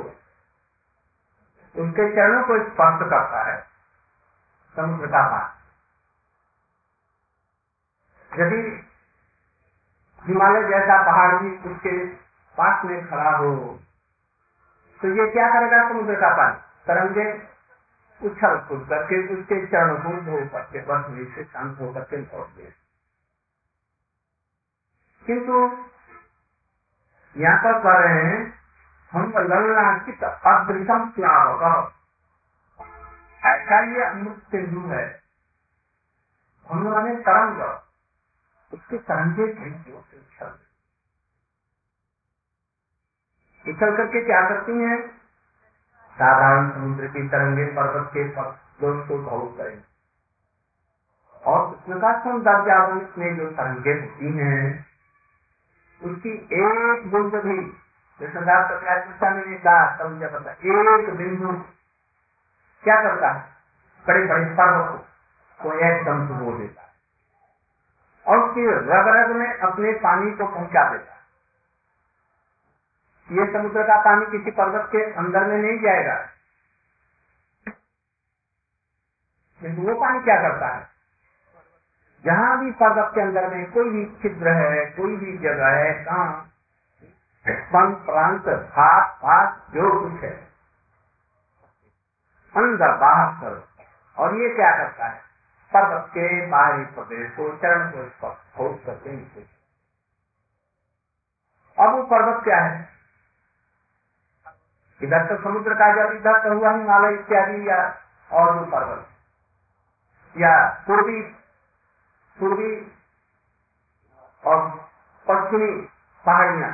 उनके 1.75 2.09
चरणों 2.15 2.43
को 2.43 2.57
स्पर्श 2.63 3.09
करता 3.09 3.43
है, 3.43 3.57
समुद्र 4.75 5.07
का 5.07 5.21
पास। 5.29 5.53
यदि 8.31 8.61
हिमालय 10.25 10.67
जैसा 10.69 10.95
पहाड़ 11.05 11.41
भी 11.41 11.49
उसके 11.69 11.97
पास 12.57 12.85
में 12.85 13.07
खड़ा 13.07 13.37
हो 13.37 13.55
तो 15.01 15.07
ये 15.09 15.31
क्या 15.31 15.47
करेगा 15.49 15.87
समुद्र 15.89 16.15
का 16.15 16.29
पानी 16.37 16.57
तरंगे 16.87 17.25
उछल 18.21 18.57
कूद 18.67 18.87
करके 18.89 19.17
उसके 19.35 19.65
चरण 19.67 19.97
को 20.03 20.11
धो 20.21 20.37
करके 20.49 20.81
बस 20.81 21.05
से 21.35 21.43
शांत 21.43 21.79
होकर 21.81 22.03
के 22.03 22.17
लौट 22.17 22.55
गए। 22.57 22.73
किंतु 25.25 25.59
यहाँ 27.37 27.57
पर 27.57 27.79
कह 27.83 27.99
रहे 27.99 28.23
हैं, 28.23 28.53
हम 29.11 29.33
ललना 29.37 29.97
चित 29.97 30.23
अदृशम 30.23 31.09
प्यावक 31.09 31.91
ऐसा 33.45 33.79
ये 33.91 34.03
अमृत 34.03 34.43
सिंधु 34.51 34.87
है। 34.87 35.21
हम 36.69 36.87
माने 36.87 37.15
तरंग, 37.15 37.61
उसके 38.73 38.97
तरंगे 38.97 39.43
उछल 39.93 40.53
उछल 43.65 43.95
करके 43.97 44.25
क्या 44.25 44.41
करती 44.49 44.71
हैं? 44.71 45.07
साधारण 46.15 46.71
समुद्र 46.71 47.07
की 47.07 47.27
तरंगे 47.27 47.65
पर्वत 47.65 48.09
के 48.13 48.23
दोष 48.81 49.07
को 49.07 49.17
बहुत 49.17 49.57
करें। 49.57 49.83
और 51.45 51.71
कृष्ण 51.71 51.99
का 51.99 52.11
सौंदर्य 52.19 53.09
में 53.17 53.37
जो 53.37 53.51
तरंगे 53.51 53.91
होती 53.91 54.37
हैं 54.37 54.94
उसकी 56.03 56.31
एक 56.31 57.11
बूंद 57.11 57.35
भी 57.35 57.59
एक 60.99 61.09
बिंदु। 61.09 61.53
क्या 62.83 63.01
करता 63.03 63.31
है? 63.31 63.49
बड़े 64.07 64.25
बड़े 64.25 64.55
को 65.61 65.73
एकदम 65.73 66.27
से 66.27 66.33
देता 66.57 66.83
और 68.25 68.39
उसकी 68.39 68.67
रग 68.67 69.07
रग 69.07 69.35
में 69.35 69.57
अपने 69.59 69.91
पानी 69.93 70.31
को 70.31 70.47
पहुँचा 70.47 70.91
देता 70.91 71.13
ये 73.31 73.53
समुद्र 73.53 73.83
का 73.83 74.01
पानी 74.01 74.25
किसी 74.25 74.51
पर्वत 74.51 74.89
के 74.91 75.13
अंदर 75.13 75.45
में 75.45 75.57
नहीं 75.57 75.79
जाएगा। 75.79 76.15
वो 79.61 80.01
पानी 80.01 80.19
क्या 80.19 80.35
करता 80.41 80.67
है? 80.67 80.94
जहाँ 82.25 82.59
भी 82.59 82.71
पर्वत 82.71 83.11
के 83.15 83.21
अंदर 83.21 83.47
में 83.55 83.71
कोई 83.71 83.89
भी 83.89 84.05
छिद्र 84.21 84.53
है, 84.53 84.85
कोई 84.91 85.15
भी 85.17 85.37
जगह 85.37 85.75
है, 85.75 85.93
कहा 86.03 86.25
प्रांत 87.45 88.47
हाथ 88.73 89.25
हाथ 89.25 89.57
जो 89.71 89.89
कुछ 89.99 90.23
है, 90.23 90.33
अंदर 92.53 92.97
बाहर 92.97 93.33
कर। 93.41 93.55
और 94.17 94.35
ये 94.35 94.49
क्या 94.55 94.71
करता 94.77 95.05
है? 95.05 95.19
पर्वत 95.71 96.05
के 96.09 96.27
बाहरी 96.47 96.83
प्रदेश 96.95 97.31
को, 97.31 97.49
चरण 97.57 97.91
को 97.91 98.09
स्पर्श 98.09 98.85
करते 98.85 99.09
हैं 99.09 99.47
अब 101.77 101.95
वो 101.95 102.03
पर्वत 102.03 102.43
क्या 102.43 102.57
है? 102.57 102.89
इधर 105.01 105.25
तो 105.27 105.41
समुद्र 105.43 105.73
का 105.73 105.87
जब 105.95 106.13
इधर 106.15 106.39
तो 106.43 106.53
हुआ 106.59 106.71
हिमालय 106.71 107.13
इत्यादि, 107.13 107.69
या 107.69 107.79
और 108.31 108.65
पर्वत? 108.65 109.07
या 110.35 110.53
पूर्वी 110.87 111.21
पूर्वी 112.39 112.91
और 114.45 114.69
पश्चिमी 115.27 115.81
पहाड़िया। 116.25 116.69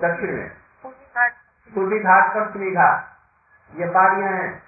दक्षिण 0.00 0.36
में। 0.36 0.50
पूर्वी 1.74 1.98
घाट, 1.98 2.34
पश्चिमी 2.36 2.70
घाट। 2.70 3.08
ये 3.74 3.90
पहाड़ियाँ 3.90 4.32
हैं। 4.32 4.62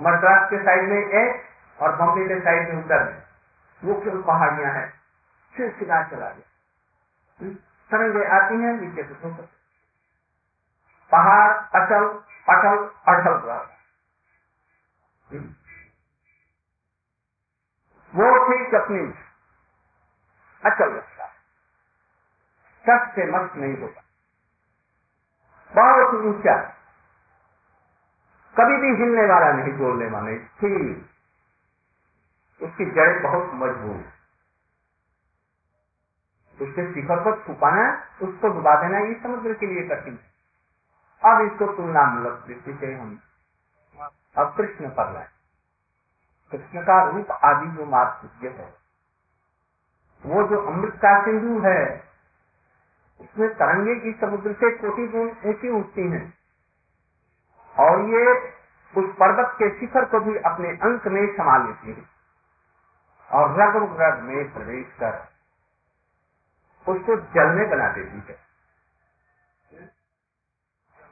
मद्रास 0.00 0.50
के 0.50 0.58
साइड 0.58 0.88
में 0.88 0.98
एक 0.98 1.42
और 1.82 1.96
बम्बे 1.96 2.28
के 2.28 2.40
साइड 2.40 2.74
में 2.74 2.84
उत्तर 2.84 3.04
में 4.14 4.22
पहाड़ियाँ 4.22 4.72
हैं। 4.72 4.92
फिर 5.56 5.72
सिरा 5.72 6.02
चला 6.02 6.30
गया। 6.30 6.48
तरंगे 7.90 8.24
आती 8.24 8.54
हैं, 8.54 8.72
नीचे 8.72 9.02
से 9.02 9.14
धोकर 9.14 9.48
पहाड़ 11.12 11.52
अचल, 11.52 12.04
अटल 12.48 12.90
अटल 13.08 13.32
रहा 13.32 13.58
वो 18.14 18.28
ठीक 18.44 18.74
अपनी 18.74 19.00
अचल 20.62 20.94
रखता 20.94 21.24
है 21.24 21.32
से 23.14 23.26
मस्त 23.32 23.56
नहीं 23.56 23.76
होता। 23.82 24.02
बहुत 25.72 26.14
ऊँचा। 26.14 26.56
कभी 28.56 28.76
भी 28.76 28.88
हिलने 29.02 29.26
वाला 29.26 29.52
नहीं, 29.52 29.74
बोलने 29.74 30.06
वाले 30.06 30.38
ठीक। 30.38 31.22
उसकी 32.62 32.86
जड़ें 32.90 33.22
बहुत 33.22 33.50
मज़बूत। 33.54 34.26
उसके 36.58 36.94
शिखर 36.94 37.24
को 37.24 37.32
छुपाना, 37.46 37.84
उसको 38.22 38.48
डुबा 38.48 38.74
देना, 38.82 38.98
ये 38.98 39.14
समुद्र 39.22 39.54
के 39.54 39.66
लिए 39.66 39.88
कठिन। 39.88 40.18
है 41.06 41.32
अब 41.32 41.52
इसको 41.52 41.66
तुलना 41.76 42.04
मूलक 42.06 42.44
दृष्टि 42.46 42.74
से 42.80 42.94
हम 42.94 43.20
अब 44.36 44.54
कृष्ण 44.56 44.90
पर 44.90 45.12
लाए। 45.12 45.28
कृष्ण 46.52 46.82
का 46.82 47.10
रूप 47.10 47.30
आदि 47.30 47.66
जो 47.66 47.86
मार्ग 47.86 48.44
है, 48.44 48.74
वो 50.26 50.48
जो 50.48 50.66
अमृत 50.66 50.94
का 50.94 51.24
सिंधु 51.24 51.60
है, 51.60 52.04
उसमें 53.20 53.54
तरंगे 53.54 53.94
की 53.94 54.18
समुद्र 54.20 54.52
से 54.52 54.70
कोटि 54.78 55.08
गुण 55.08 55.28
ऊँची 55.28 55.68
उठती 55.68 56.10
हैं। 56.10 56.34
और 57.78 58.00
ये 58.00 58.48
उस 58.96 59.16
पर्वत 59.16 59.54
के 59.58 59.80
शिखर 59.80 60.04
को 60.04 60.20
भी 60.20 60.36
अपने 60.36 60.68
अंक 60.68 61.06
में 61.06 61.36
समा 61.36 61.56
लेती 61.56 61.92
है। 61.92 62.08
और 63.30 63.50
रग 63.50 64.00
रग 64.00 64.20
में 64.20 64.52
प्रवेश 64.52 64.86
कर 64.86 65.32
उसको 66.88 67.16
जल 67.16 67.46
में 67.46 67.70
बना 67.70 67.92
देती 67.92 68.16
है। 68.16 68.42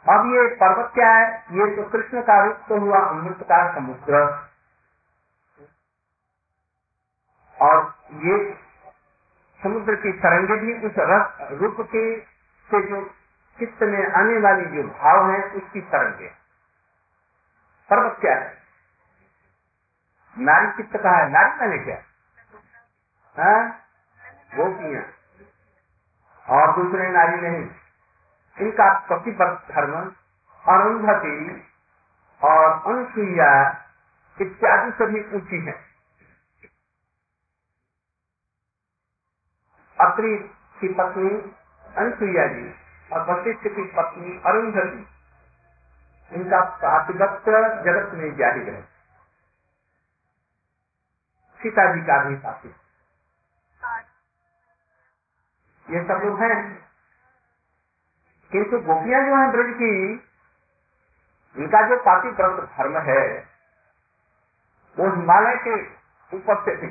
अब 0.09 0.27
ये 0.27 0.55
पर्वत 0.55 0.91
क्या 0.95 1.11
है? 1.11 1.45
ये 1.51 1.77
तो 1.77 1.91
कृष्ण 1.91 2.23
का 2.23 2.45
रूप 2.45 2.57
तो 2.69 2.79
हुआ 2.79 2.99
अमृत 2.99 3.39
का 3.43 3.75
समुद्र। 3.75 4.50
और 7.61 7.95
ये 8.13 8.59
समुद्र 9.63 9.95
की 9.95 10.13
तरंगे 10.13 10.57
भी 10.57 10.87
उस 10.87 10.95
रूप 11.61 11.77
के, 11.81 12.21
से 12.71 12.89
जो 12.89 13.11
चित्त 13.59 13.83
में 13.83 14.13
आने 14.13 14.39
वाली 14.39 14.65
जो 14.65 14.89
भाव 14.89 15.31
है, 15.31 15.51
उसकी 15.51 15.81
तरंगे। 15.81 16.29
पर्वत 17.91 18.17
क्या 18.21 18.35
है? 18.35 18.59
नारी 20.39 20.73
चित्त 20.73 20.97
का 20.97 21.11
है? 21.11 21.31
नारी 21.31 21.61
मैंने 21.61 21.85
क्या? 21.85 22.03
हाँ? 23.37 23.69
गोपियाँ। 24.57 25.05
और 26.49 26.77
दूसरे 26.77 27.09
नारी 27.09 27.41
नहीं। 27.41 27.71
इनका 28.61 28.99
प्रतिबद्ध 28.99 29.75
धर्म, 29.75 30.13
अरुंधति 30.69 31.67
और 32.43 32.83
अनुसुईया 32.87 33.71
इत्यादि 34.41 34.91
सभी 34.91 35.37
ऊँची 35.37 35.67
है। 35.67 35.90
अत्रि 40.01 40.37
की 40.81 40.89
पत्नी 40.95 41.31
अनुसुईया 41.85 42.47
जी 42.49 42.67
और 43.11 43.25
वशिष्ठ 43.31 43.69
की 43.69 43.85
पत्नी 43.97 44.37
अरुंधति। 44.47 45.07
इनका 46.31 46.61
प्रातिगत्य 46.79 47.61
जगत 47.85 48.15
में 48.15 48.37
जारी 48.37 48.65
है 48.67 48.83
सीता 51.61 51.85
जी 51.95 52.01
का 52.03 52.23
भी 52.25 52.37
पाति 52.37 52.75
ये 55.89 56.01
सब 56.05 56.25
लोग 56.25 56.41
हैं। 56.43 56.57
किंतु 58.51 58.79
गोपियाँ 58.81 59.21
जो 59.27 59.37
है 59.37 59.51
ब्रज 59.53 59.73
की, 59.75 59.93
इनका 61.57 61.81
जो 61.89 61.97
पाति 62.03 62.31
धर्म 62.33 62.99
है, 63.01 63.23
वो 64.97 65.11
हिमालय 65.11 65.57
के 65.59 65.77
ऊपर 66.33 66.61
से 66.65 66.77
भी 66.77 66.89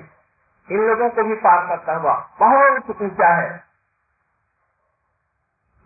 इन 0.71 0.77
लोगों 0.77 1.09
को 1.09 1.23
भी 1.23 1.35
पार 1.35 1.67
करता 1.67 1.93
हुआ। 1.93 2.31
बहुत 2.39 3.01
ऊँचा 3.01 3.35
है। 3.35 3.63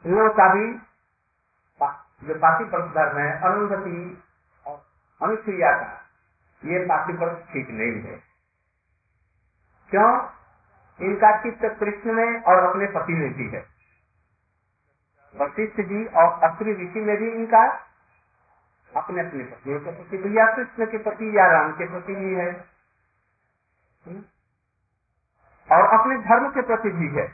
इन 0.05 0.15
लोगों 0.15 0.29
का 0.29 0.53
भी 0.53 0.73
जो 2.27 2.35
पाति 2.35 2.65
पर्वत 2.65 2.95
धर्म 2.95 3.17
है 3.17 3.41
अनुगति 3.41 4.23
और 4.67 4.85
अनुक्रिया 5.23 5.71
का। 5.71 6.01
ये 6.65 6.79
पाति 6.79 7.13
ठीक 7.53 7.69
नहीं 7.69 8.11
है। 8.11 8.23
क्यों? 9.89 10.29
इनका 11.01 11.43
चित्त 11.43 11.79
कृष्ण 11.79 12.13
में 12.13 12.43
और 12.43 12.69
अपने 12.69 12.85
पति 12.85 13.13
में 13.13 13.33
भी 13.33 13.49
है। 13.49 13.65
वशिष्ठ 15.41 15.81
जी 15.81 16.05
और 16.05 16.39
अत्रि 16.43 16.71
ऋषि 16.71 16.99
में 16.99 17.17
भी 17.17 17.31
इनका 17.31 17.69
अपने 18.97 19.27
अपने 19.27 19.43
पतियों 19.43 19.79
के 19.79 19.91
प्रति 19.91 20.17
भी 20.17 20.37
या 20.37 20.55
कृष्ण 20.55 20.85
के 20.85 20.97
प्रति 20.97 21.37
या 21.37 21.47
राम 21.47 21.71
के 21.71 21.89
प्रति 21.89 22.15
भी 22.15 22.35
है। 22.35 22.51
हम्म? 24.05 24.23
और 25.71 25.99
अपने 25.99 26.17
धर्म 26.17 26.49
के 26.49 26.61
प्रति 26.61 26.89
भी 26.89 27.07
है। 27.07 27.27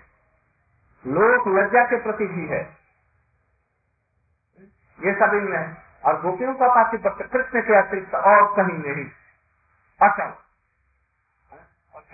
लोक 1.07 1.47
लज्जा 1.47 1.83
के 1.83 2.03
प्रति 2.03 2.25
भी 2.25 2.47
है। 2.47 2.61
ये 4.99 5.13
सब 5.13 5.33
इनमें 5.33 5.77
और 6.05 6.21
गोपियों 6.21 6.53
का 6.55 6.67
पातिपत्य 6.67 7.23
कृष्ण 7.23 7.61
के 7.61 7.75
अतिरिक्त 7.75 8.15
और 8.15 8.55
कहीं 8.55 8.79
नहीं। 8.79 9.05
अचल 10.01 10.33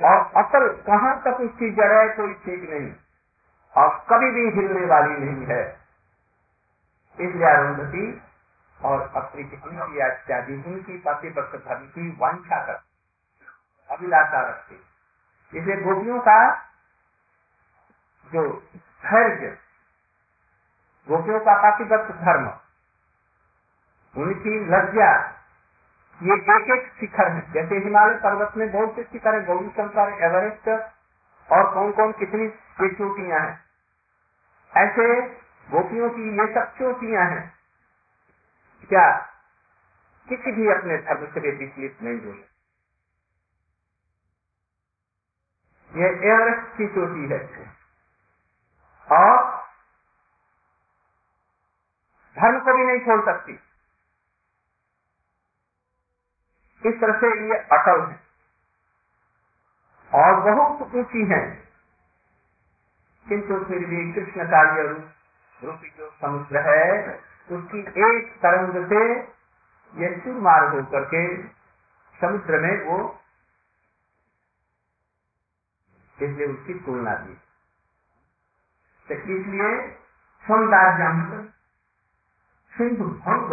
और 0.06 0.46
असल 0.46 0.84
कहाँ 0.88 1.22
तक 1.22 1.42
उसकी 1.42 1.72
जड़ 1.72 1.94
है, 1.94 2.10
कोई 2.10 2.34
ठीक 2.34 2.70
नहीं। 2.70 2.96
और 3.78 4.06
कभी 4.10 4.32
भी 4.32 4.52
हिलने 4.52 4.86
वाली 4.86 5.26
नहीं 5.26 5.46
है। 5.46 5.80
इसलिए 7.20 7.48
अरुंधति 7.48 8.22
और 8.84 9.02
अपनी 9.16 9.42
इत्यादि 9.42 10.54
उनकी 10.54 10.98
पातिपत्य 10.98 11.58
धर्म 11.58 11.88
की 11.88 12.18
वांछा 12.20 12.66
कर 12.66 12.82
अभिलाषा 13.90 14.50
रखती। 14.50 14.84
इसलिए 15.54 15.76
गोपियों 15.82 16.20
का 16.22 16.40
जो 18.32 18.44
धैर्य, 19.06 19.50
गोपियों 21.08 21.40
का 21.40 21.56
पातिपत्य 21.64 22.14
धर्म 22.26 22.48
उनकी 24.16 24.60
लज्जा, 24.66 25.12
ये 26.22 26.36
एक 26.56 26.70
एक 26.72 26.92
शिखर 27.00 27.32
है। 27.32 27.42
जैसे 27.54 27.76
हिमालय 27.76 28.16
पर्वत 28.16 28.54
में 28.58 28.72
बहुत 28.72 28.96
से 28.96 29.04
शिखर 29.04 29.36
है, 29.36 29.46
गौरी 29.46 29.70
शंकर, 29.70 30.14
एवरेस्ट 30.26 30.70
और 31.50 31.74
कौन 31.74 31.92
कौन 31.92 32.12
कितनी 32.14 32.50
चोटियाँ 32.90 33.40
हैं। 33.42 33.60
ऐसे 34.74 35.22
गोपियों 35.72 36.10
की 36.10 36.30
ये 36.40 36.54
सब 36.56 36.74
चोटियाँ 36.78 37.26
हैं। 37.32 37.46
क्या 38.90 39.08
किसी 40.28 40.52
भी 40.52 40.68
अपने 40.72 40.98
धर्म 40.98 41.26
से 41.26 41.52
विचलित 41.52 42.02
नहीं 42.04 42.22
हुई। 42.22 42.46
ये 45.96 46.08
एवरेस्ट 46.08 46.78
की 46.78 46.88
चोटी 46.88 47.34
है। 47.34 47.76
और 49.12 49.56
धर्म 52.40 52.60
को 52.60 52.74
भी 52.74 52.84
नहीं 52.84 53.00
छोड़ 53.00 53.26
सकती। 53.26 53.52
इस 56.86 57.02
तरह 57.02 57.20
से 57.20 57.28
ये 57.28 57.58
अटल 57.58 58.02
है। 58.02 58.26
और 60.14 60.40
बहुत 60.40 60.96
ऊँची 60.96 61.26
है। 61.26 61.66
किंतु 63.30 63.66
फिर 63.66 63.80
भी 63.80 64.14
कृष्ण 64.14 64.46
का 64.46 64.78
ये 64.78 64.88
रूप 64.88 65.82
जो 65.98 66.12
समुद्र 66.22 66.58
है, 66.58 67.16
उसकी 67.52 67.80
एक 67.80 68.38
तरंग 68.38 68.90
से 68.90 69.20
ये 69.96 70.32
मार्ग 70.32 70.74
होकर 70.76 71.06
के 71.06 71.48
समुद्र 72.22 72.60
में 72.60 72.86
वो 72.86 73.22
इसलिए 76.22 76.48
उसकी 76.48 76.74
तुलना 76.74 77.16
दी 77.16 77.34
तो 79.08 79.16
इसलिए 79.16 79.98
सौंदर्यम 80.46 81.48
सिंधु 82.74 83.06
भंग, 83.06 83.52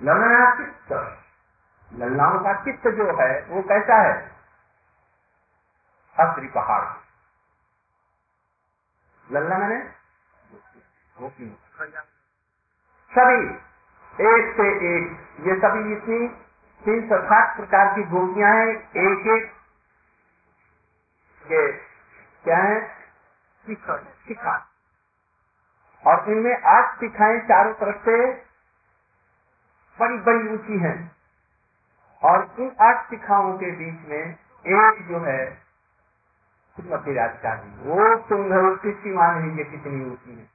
ललना 0.00 0.54
चित्त। 0.56 0.92
लल्लाओं 1.92 2.38
का 2.40 2.52
चित्त 2.64 2.88
जो 2.88 3.04
है, 3.20 3.44
वो 3.44 3.62
कैसा 3.62 3.96
है? 4.02 4.14
अत्रि 6.16 6.48
पहाड़। 6.48 6.84
लल्ला 9.32 9.58
मैंने 9.58 9.78
सभी, 13.12 13.44
एक 14.14 14.54
से 14.56 14.68
एक, 14.88 15.12
ये 15.40 15.54
सभी 15.58 15.92
इतनी 15.92 16.28
तीन 16.84 17.08
सौ 17.08 17.18
साठ 17.22 17.56
प्रकार 17.56 17.94
की 17.94 18.02
गोपियाँ 18.02 18.54
हैं 18.54 18.68
एक 19.04 19.26
एक 19.26 19.57
ये 21.48 21.72
क्या 22.44 22.58
है? 22.58 22.88
शिखा। 23.66 24.66
और 26.06 26.30
इनमें 26.30 26.62
आठ 26.62 27.00
शिखाएँ 27.00 27.40
चारों 27.40 27.74
तरफ़ 27.74 27.96
से 27.96 28.32
बड़ी 30.00 30.18
बड़ी 30.18 30.48
ऊँची 30.48 30.78
हैं। 30.78 31.16
और 32.22 32.54
इन 32.60 32.76
आठ 32.80 33.10
शिखाओं 33.10 33.58
के 33.58 33.70
बीच 33.70 34.08
में 34.08 34.38
एक 34.66 35.08
जो 35.08 35.18
है 35.18 35.54
श्रीमती 36.76 37.14
राजधानी। 37.14 37.82
वो 37.82 38.16
तुंग 38.16 38.52
उसकी 38.52 38.92
सीमा 38.92 39.32
नहीं 39.32 39.58
है, 39.58 39.64
कितनी 39.64 40.10
ऊँची 40.10 40.38
है। 40.38 40.50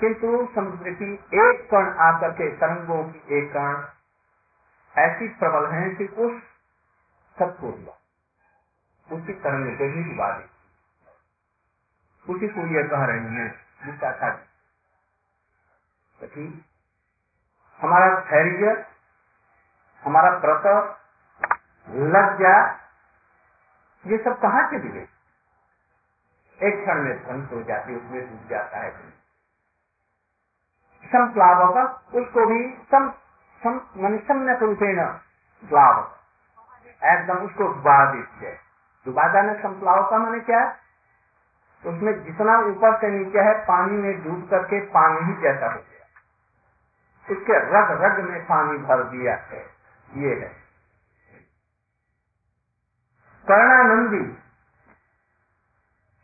किंतु 0.00 0.48
समुद्र 0.54 0.90
की 0.90 1.14
एक 1.14 1.68
कण 1.70 1.90
आकर 1.98 2.30
के 2.30 2.56
तरंगों 2.56 3.04
की 3.04 3.38
एक 3.38 3.52
कण 3.56 3.86
ऐसी 4.98 5.28
प्रबल 5.28 5.70
है 5.70 5.94
कि 5.94 6.06
उस 6.06 6.42
सबको 7.38 7.70
हुआ 7.70 7.98
उसी 9.14 9.32
तरंग 9.32 9.78
को 9.78 9.84
ही। 9.84 10.04
दी 10.04 10.62
उसी 12.26 12.48
को 12.48 12.66
ये 12.76 12.82
कह 12.88 13.04
रही 13.04 13.36
है 13.36 13.48
गीता 13.84 14.12
था। 14.12 14.30
ठीक 16.18 16.64
हमारा 17.80 18.20
धैर्य, 18.20 18.86
हमारा 20.04 20.30
व्रत 20.38 20.66
लज्जा, 21.88 22.56
ये 24.04 24.18
सब 24.18 24.40
कहाँ 24.40 24.70
से 24.70 24.78
मिले? 24.78 25.00
एक 26.60 26.82
क्षण 26.82 27.02
में 27.02 27.24
ध्वंस 27.24 27.52
हो 27.52 27.62
जाती 27.62 27.96
उसमें 27.96 28.30
डूब 28.30 28.48
जाता 28.50 28.78
है। 28.78 29.10
संप्लावक 31.04 32.14
उसको 32.14 32.46
भी 32.46 32.60
सम 32.92 33.10
सम 33.62 33.80
मान 33.96 34.18
सम्यक 34.18 34.62
रूपेण 34.62 35.04
प्लावक 35.62 36.20
एकदम 37.04 37.38
उसको 37.38 37.64
डुबा 37.64 38.12
देते 38.12 38.46
डुबा 38.46 38.63
देना 39.08 39.54
संप्लाव 39.54 40.10
का 40.10 40.18
मैंने 40.18 40.40
क्या? 40.40 40.76
उसमें 41.86 42.24
जितना 42.24 42.58
ऊपर 42.58 43.00
से 43.00 43.08
नीचे 43.10 43.38
है, 43.38 43.64
पानी 43.64 43.92
में 43.92 44.24
डूब 44.24 44.50
करके 44.50 44.80
पानी 44.80 45.32
ही 45.32 45.40
जैसा 45.40 45.66
हो 45.66 45.78
गया। 45.78 46.04
उसके 47.30 47.58
रग 47.58 48.02
रग 48.02 48.30
में 48.30 48.44
पानी 48.44 48.78
भर 48.78 49.02
दिया 49.02 49.36
है। 49.36 49.66
ये 50.14 50.34
है। 50.34 50.64
कर्णानंदी। 53.44 54.38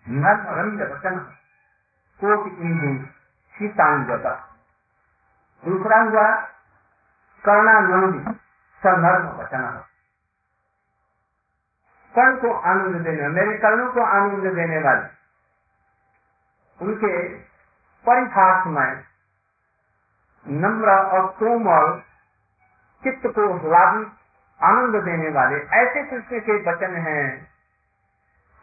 नंद 0.08 0.92
वचन 0.92 1.18
कोटि 2.20 2.50
इंदु 2.50 3.06
शीतांगता 3.58 4.58
दूसरा 5.64 5.96
हुआ 5.96 6.36
कर्णानंदी। 7.44 8.32
संदर्भ 8.78 9.40
वचन 9.40 9.84
कर्ण 12.16 12.37
को 12.37 12.53
आनंद 12.53 12.96
देने, 12.96 13.29
मेरे 13.29 13.59
कर्णों 13.59 13.92
को 13.92 14.01
आनंद 14.01 14.55
देने 14.55 14.79
वाले। 14.79 15.20
उनके 16.85 17.29
परिभाष 18.05 18.66
में 18.66 19.05
नम्र 20.49 20.90
और 20.90 21.27
कोमल 21.27 22.03
चित्त 23.05 23.27
को 23.27 23.70
लाभ 23.70 24.16
आनंद 24.62 25.05
देने 25.05 25.29
वाले 25.29 25.57
ऐसे 25.57 26.03
कृष्ण 26.03 26.40
के 26.40 26.70
वचन 26.70 26.96
हैं। 26.96 27.51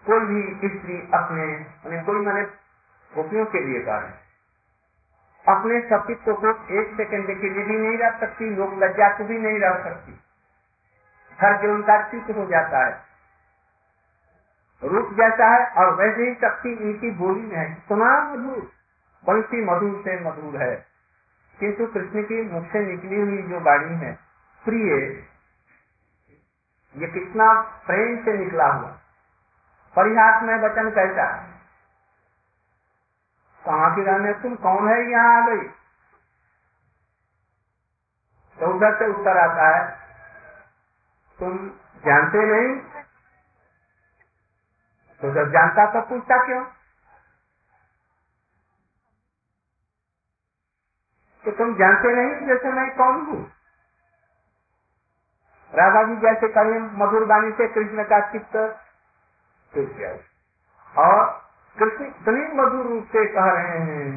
कोई 0.06 0.20
भी 0.20 0.70
स्त्री 0.70 1.10
अपने 1.14 1.64
कोई 2.02 2.26
मैंने 2.26 2.44
गोपियों 3.16 3.46
के 3.46 3.60
लिए 3.60 3.80
रहे 3.80 4.28
अपने 5.48 5.82
सतीत्व 5.82 6.34
को 6.34 6.50
एक 6.80 6.98
सेकंड 6.98 7.28
के 7.28 7.50
लिए 7.50 7.64
भी 7.64 7.78
नहीं 7.78 7.98
रख 7.98 8.20
सकती 8.20 8.56
लोग 8.56 8.84
लज्जा 8.84 9.18
को 9.18 9.24
भी 9.24 9.38
नहीं 9.38 9.60
रख 9.60 9.84
सकती। 9.84 10.20
हर 11.42 11.62
जो 11.62 11.74
उनका 11.74 12.04
चित्त 12.04 12.38
हो 12.38 12.46
जाता 12.46 12.86
है। 12.86 13.07
रूप 14.84 15.13
जैसा 15.13 15.48
है 15.48 15.68
और 15.68 15.96
वैसे 15.96 16.22
ही 16.22 16.36
शक्ति 16.36 16.70
इनकी 16.70 17.12
बोली 17.12 17.42
में 17.42 17.56
है। 17.56 17.72
इतना 17.72 18.34
मधुर? 18.34 18.72
बंसी 19.26 19.66
मधुर 19.66 20.02
से 20.02 20.20
मधुर 20.24 20.62
है। 20.62 20.88
किंतु 21.60 21.88
कृष्ण 21.88 22.24
की 22.24 22.52
मुख 22.52 22.63
से 22.63 22.80
निकली 22.80 23.22
हुई 23.22 23.42
जो 23.42 23.60
बाणी 23.60 23.96
है, 23.96 24.20
प्रिय, 24.66 24.94
ये 26.98 27.08
कितना 27.08 27.62
प्रेम 27.62 28.26
से 28.26 28.34
निकला 28.34 28.68
हुआ। 28.68 28.98
परिहास 29.96 30.44
में 30.44 30.56
वचन 30.56 30.90
कैसा 30.90 31.38
कहा 33.66 33.96
की 33.96 34.02
रहने 34.04 34.34
तुम 34.34 34.56
कौन 34.56 34.90
है? 34.90 35.12
यहाँ 35.12 35.44
आ 35.44 35.48
गई। 35.48 35.70
उधर 38.66 39.00
से 39.00 39.08
उत्तर 39.08 39.38
आता 39.38 39.78
है। 39.78 40.00
तुम 41.40 41.70
जानते 42.06 42.38
नहीं? 42.38 42.87
तो 45.21 45.34
जब 45.34 45.51
जानता 45.51 45.86
तो 45.93 46.01
पूछता 46.10 46.38
क्यों? 46.45 46.63
तो 51.45 51.51
तुम 51.51 51.75
जानते 51.75 52.13
नहीं 52.15 52.47
जैसे 52.47 52.71
मैं 52.71 52.89
कौन 52.97 53.21
हूँ? 53.27 53.41
राधा 55.73 56.03
जी 56.03 56.15
जैसे 56.21 56.47
कहें 56.47 56.80
मधुर 56.99 57.25
बाणी 57.25 57.51
से 57.51 57.67
कृष्ण 57.73 58.03
का 58.06 58.19
चित्त 58.32 58.56
और 60.95 61.25
कृष्ण 61.77 62.06
इतने 62.06 62.47
मधुर 62.56 62.88
रूप 62.88 63.06
से 63.08 63.25
कह 63.34 63.51
रहे 63.51 63.80
हैं। 63.80 64.12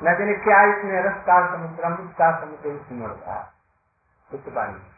न 0.00 0.14
जाने 0.18 0.34
क्या 0.44 0.62
इसमें 0.70 1.02
रस 1.02 1.22
का 1.26 1.36
समुद्र, 1.54 1.82
अमृत 1.84 2.14
का 2.18 2.30
समुद्र 2.40 2.78
सुमर 2.88 3.16
था 3.16 3.38
उस 4.30 4.48
बाणी 4.54 4.95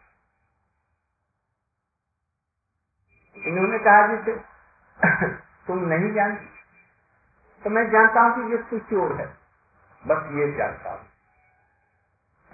इन्होंने 3.49 3.79
कहा 3.79 4.07
जी 4.17 4.33
तुम 5.67 5.79
नहीं 5.89 6.13
जानती। 6.15 6.47
तो 7.63 7.71
मैं 7.71 7.85
जानता 7.91 8.21
हूँ 8.21 8.35
कि 8.37 8.53
ये 8.53 8.63
तू 8.63 8.79
चोर 8.91 9.13
है। 9.21 9.27
बस 10.03 10.31
ये 10.33 10.53
जानता 10.59 10.93
हूँ। 10.93 11.07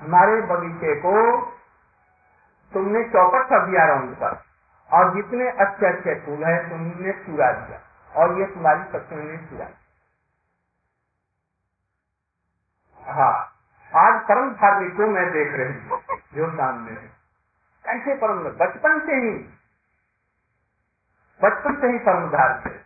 हमारे 0.01 0.41
बगीचे 0.43 0.95
को 1.01 1.15
तुमने 2.73 3.05
चौपट 3.09 3.49
कर 3.49 3.67
दिया 3.67 3.85
राउंड 3.87 4.15
पर, 4.17 4.37
और 4.91 5.15
जितने 5.15 5.51
अच्छे 5.59 5.87
अच्छे 5.87 6.15
फूल 6.27 6.45
है 6.45 6.57
तुमने 6.71 7.13
चुरा 7.27 7.53
दिया, 7.53 7.81
और 8.13 8.39
ये 8.41 8.47
तुम्हारी 8.47 8.85
पत्नी 8.93 9.23
ने 9.23 9.39
चुरा 9.49 9.69
हाँ 13.03 13.35
आज 13.93 14.21
परम 14.23 14.51
धार्मिक 14.55 14.97
को 14.97 15.07
मैं 15.07 15.27
देख 15.33 15.53
रही 15.55 15.75
हूँ, 15.81 16.01
जो 16.35 16.51
सामने 16.53 16.93
है। 16.93 17.09
कैसे 17.85 18.17
परम 18.17 18.45
बचपन 18.59 19.01
से 19.07 19.17
ही 19.17 19.33
बचपन 21.41 21.81
से 21.81 21.87
ही 21.87 21.99
परम 21.99 22.31
धार्मिक 22.31 22.83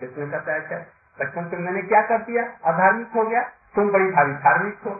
किसने 0.00 0.26
कहता 0.26 0.52
है 0.52 0.92
बचपन 1.20 1.50
से 1.50 1.56
मैंने 1.56 1.82
क्या 1.82 2.02
कर 2.02 2.18
दिया? 2.18 2.44
अधार्मिक 2.44 3.08
हो 3.08 3.24
गया। 3.24 3.42
तुम 3.74 3.90
बड़ी 3.90 4.10
भारी 4.10 4.32
धार्मिक 4.32 4.78
हो। 4.78 4.90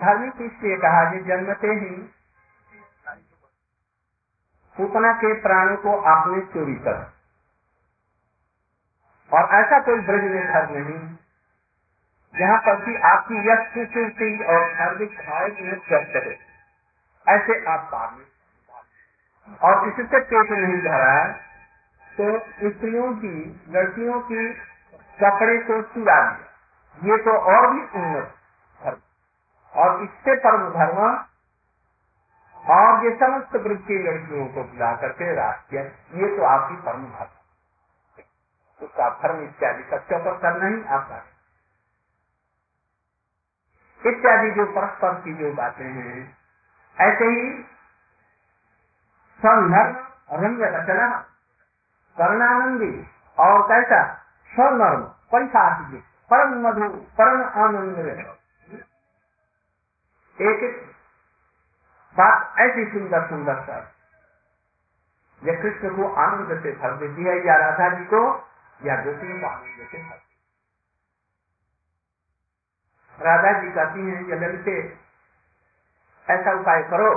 धार्मिक 0.00 0.34
इसलिए 0.34 0.76
कहा 0.76 1.12
कि 1.12 1.20
जन्मते 1.20 1.68
ही 1.68 1.90
पूतना 4.76 5.12
के 5.12 5.34
प्राणों 5.42 5.76
को 5.76 6.00
आपने 6.00 6.40
चोरी 6.40 6.74
कर। 6.74 7.12
और 9.32 9.54
ऐसा 9.54 9.80
कोई 9.80 10.00
ब्रज 10.00 10.24
में 10.24 10.46
घर 10.46 10.70
नहीं। 10.70 11.16
जहाँ 12.34 12.58
पर 12.58 12.84
भी 12.84 12.96
आपकी 12.96 13.50
यश 13.50 13.68
और 14.48 14.74
धार्मिक 14.74 15.10
भाव 15.10 15.40
में 15.40 15.72
व्यक्त 15.72 16.16
है। 16.16 16.38
ऐसे 17.26 17.64
आप 17.66 17.88
पावे 17.92 18.33
और 19.48 19.88
इससे 19.88 20.20
पेट 20.20 20.50
नहीं 20.52 20.82
भरा 20.82 21.16
तो 22.12 22.26
स्त्रियों 22.70 23.12
की, 23.14 23.62
लड़कियों 23.68 24.20
की 24.20 24.48
कपड़े 25.18 25.58
को 25.58 25.80
चुरा 25.94 26.20
दिया। 26.22 27.12
ये 27.12 27.16
तो 27.22 27.32
और 27.52 27.70
भी 27.74 27.82
उन्नत 28.00 28.34
धर्म। 28.80 29.00
और 29.74 30.02
इससे 30.04 30.36
परम 30.36 30.68
धर्म 30.70 31.00
और 32.64 33.04
ये 33.04 33.10
समस्त 33.16 33.56
वृद्ध 33.56 33.80
की 33.82 33.98
लड़कियों 34.02 34.46
को 34.48 34.64
बुला 34.64 34.92
करके 34.96 35.34
राष्ट्रीय 35.34 35.82
ये 36.14 36.36
तो 36.36 36.44
आपकी 36.44 36.76
परम 36.76 37.04
धर्म। 37.10 37.50
उसका 38.80 39.08
धर्म 39.22 39.42
इत्यादि 39.44 39.84
सत्य 39.84 40.18
पर 40.18 40.38
करना 40.38 40.66
ही। 40.66 40.82
आपका 40.94 41.24
इत्यादि 44.02 44.50
जो 44.50 44.66
परस्पर 44.72 45.14
की 45.20 45.34
जो 45.34 45.52
बातें 45.54 45.84
हैं, 45.84 46.38
ऐसे 46.96 47.26
ही 47.26 47.46
संधर्म 49.46 49.94
रंग 50.32 50.62
रचना, 50.62 51.08
कर्णानंदी, 52.16 52.92
और 53.38 53.62
कैसा? 53.62 54.02
स्वनर्म 54.50 55.02
परिशासी 55.32 55.98
परम 56.30 56.54
मधु, 56.66 56.88
परम 57.18 57.42
आनंद 57.62 57.98
एक 60.38 60.62
बात 62.16 62.58
ऐसी 62.58 62.84
सुंदर 62.92 63.28
सुंदर 63.28 63.60
सर 63.62 63.82
यह 65.42 65.60
कृष्ण 65.62 65.90
को 65.96 66.04
आनंद 66.14 66.50
से 66.62 66.72
भर 66.72 66.96
देती 66.96 67.24
है, 67.24 67.34
या 67.46 67.56
राधा 67.56 67.88
जी 67.88 68.04
को, 68.04 68.20
या 68.82 68.96
गोपी 69.04 69.40
को 69.40 69.46
आनंद 69.46 69.88
से 69.90 69.98
भर 70.02 70.18
राधा 73.18 73.52
जी 73.60 73.70
कहती 73.70 74.00
हैं, 74.00 74.20
ये 74.24 74.36
लड़के 74.36 74.76
ऐसा 76.28 76.60
उपाय 76.60 76.82
करो। 76.82 77.10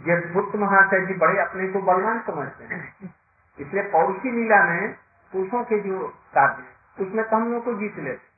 ये 0.00 0.14
बुद्ध 0.32 0.60
महाशय 0.60 1.00
जी 1.06 1.14
बड़े 1.18 1.40
अपने 1.40 1.66
को 1.68 1.80
बलवान 1.82 2.20
समझते 2.26 2.64
हैं। 2.64 2.80
इसलिए 3.58 3.82
पौरुषी 3.92 4.30
लीला 4.32 4.60
में 4.64 4.92
पुरुषों 5.32 5.62
के 5.64 5.78
जो 5.80 5.96
कार्य 6.34 6.62
उसमें 6.98 7.24
तो 7.24 7.36
हम 7.36 7.52
लोग 7.52 7.64
को 7.64 7.72
जीत 7.74 7.98
लेते 7.98 8.28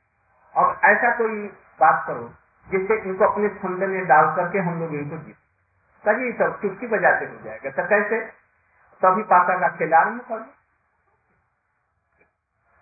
और 0.55 0.67
ऐसा 0.85 1.09
कोई 1.17 1.37
बात 1.79 2.03
करो, 2.07 2.25
जिससे 2.67 2.95
इनको 3.01 3.25
अपने 3.25 3.47
फंदे 3.61 3.87
में 3.87 4.05
डाल 4.07 4.25
करके 4.35 4.59
हम 4.61 4.79
लोग 4.79 4.93
इनको 4.95 5.17
जीत 5.17 5.37
तभी 6.03 6.31
सब 6.33 6.59
चुटकी 6.61 6.87
बजाते 6.87 7.25
हो 7.25 7.37
जाएगा। 7.43 7.69
तो 7.71 7.83
कैसे? 7.89 8.19
तभी 9.01 9.23
पाता 9.25 9.53
का 9.59 9.67
खेल 9.77 9.93
आरंभ 9.93 10.21
करो 10.23 10.45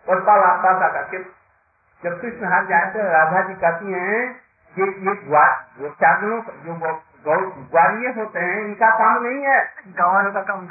और 0.08 0.17
पासा 0.24 0.88
का 0.89 1.04
खेल। 1.04 1.24
जब 2.04 2.13
कृष्ण 2.22 2.52
हाथ 2.52 2.63
जाए 2.65 2.86
तो 2.94 3.00
राधा 3.12 3.41
जी 3.48 3.54
कहती 3.56 3.88
है 3.94 4.12
कि 4.76 4.82
ये 4.82 5.89
चादरों 5.91 6.39
जो 6.63 6.74
ग्वालिये 7.25 8.12
होते 8.13 8.39
हैं 8.41 8.60
इनका 8.60 8.89
काम 8.99 9.23
नहीं 9.23 9.41
है। 9.45 9.60
गवारों 9.97 10.31
का 10.34 10.41
काम 10.43 10.65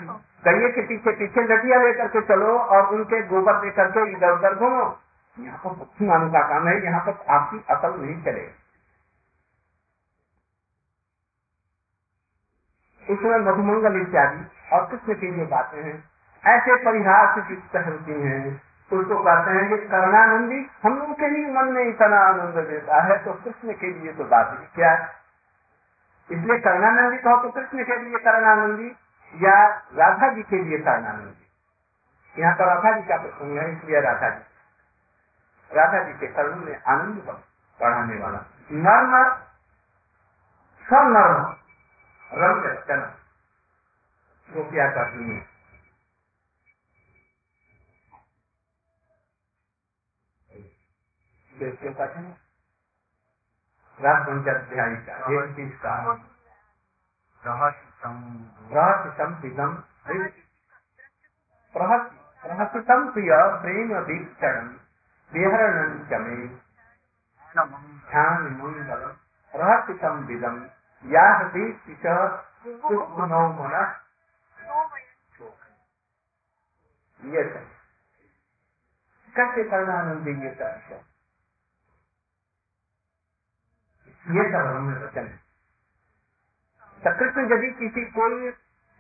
गैये 0.44 0.68
के 0.70 0.82
पीछे 0.88 1.12
पीछे 1.16 1.42
लटिया 1.44 1.78
लेकर 1.82 2.08
के 2.08 2.20
चलो 2.28 2.56
और 2.58 2.94
उनके 2.94 3.20
गोबर 3.28 3.64
लेकर 3.64 3.90
के 3.90 4.10
इधर 4.12 4.32
उधर 4.32 4.54
घूमो। 4.56 4.84
यहाँ 5.36 5.58
पर 5.58 5.74
बुद्धिमानों 5.76 6.30
का 6.30 6.40
काम 6.48 6.68
है 6.68 6.74
यहाँ 6.84 7.00
पर 7.00 7.32
आपकी 7.34 7.58
अकल 7.70 7.92
नहीं 7.96 8.16
चलेगी 8.22 8.58
उसमें 13.02 13.38
मधुमंगल 13.42 14.00
इत्यादि 14.00 14.42
और 14.72 14.86
कृष्ण 14.90 15.14
की 15.20 15.30
जो 15.36 15.46
बातें 15.48 15.78
हैं 15.82 15.94
ऐसे 16.44 16.76
परिहास 16.84 17.38
की 17.46 17.54
होती 17.78 18.20
हैं। 18.22 18.42
उसको 18.90 19.16
कहते 19.18 19.50
हैं 19.50 19.64
कि 19.70 19.76
करणानंदी 19.88 20.58
हम 20.82 20.98
लोग 20.98 21.10
के 21.18 21.28
लिए 21.30 21.52
मन 21.52 21.72
में 21.74 21.84
इतना 21.84 22.20
आनंद 22.28 22.56
देता 22.68 23.02
है 23.02 23.16
तो 23.24 23.32
कृष्ण 23.44 23.72
के 23.80 23.92
लिए 23.92 24.12
तो 24.12 24.24
बात 24.26 24.52
ही 24.52 24.66
क्या 24.74 24.90
है। 24.92 25.19
इसलिए 26.31 26.59
करणानंदी 26.61 27.19
कहो 27.19 27.37
तो 27.43 27.51
कृष्ण 27.51 27.85
के 27.85 27.97
लिए 28.01 28.19
करणानंदी 28.25 28.88
या 29.35 29.59
राधा 29.95 30.29
जी 30.35 30.43
के 30.45 30.62
लिए 30.64 30.79
करणानंदी 30.81 31.38
यहाँ 32.35 32.55
पर 32.55 32.66
राधा 32.66 32.90
जी 32.93 33.07
का 33.09 33.16
प्रसंग 33.16 33.59
है, 33.59 33.64
इसलिए 33.73 34.01
राधा 34.01 34.29
जी। 34.31 34.43
राधा 35.71 36.03
जी 36.05 36.12
के 36.19 36.27
कर्ण 36.35 36.57
में 36.57 36.77
आनंद 36.88 37.16
बढ़ाने 37.81 38.19
वाला। 38.19 38.38
नर्म, 38.71 39.14
सनर्म 40.87 41.43
रंग 42.31 42.64
रचना 42.66 43.07
वो 44.49 44.64
क्या 44.71 44.87
करती 44.90 45.31
है। 45.31 45.38
कठिन 51.95 52.25
रात 54.00 54.26
पंचाध्यायी 54.26 54.94
का 55.06 55.14
एक 55.32 55.48
चीज़ 55.56 55.72
का 55.80 55.94
रहस्यम 57.42 59.34
प्रियम 59.40 59.74
प्रिय 63.10 63.34
प्रेम 63.62 63.92
वीक्षण 64.06 64.70
विहरण 65.32 65.98
चमे 66.10 66.36
ध्यान 68.06 68.48
मंगल 68.54 69.04
रहस्यम 69.52 70.24
विदम 70.26 70.56
या 71.04 71.26
गुणो 72.86 73.42
मन 73.52 73.76
ये 77.20 77.44
कैसे 79.34 79.68
करना 79.70 79.98
आनंद 79.98 80.28
ये 80.28 80.54
कर 80.54 81.10
ये 84.26 84.50
सब 84.50 84.56
हमें 84.56 85.04
वचन 85.04 85.26
है। 85.26 85.40
यदि 87.52 87.70
किसी 87.70 88.04
कोई 88.04 88.50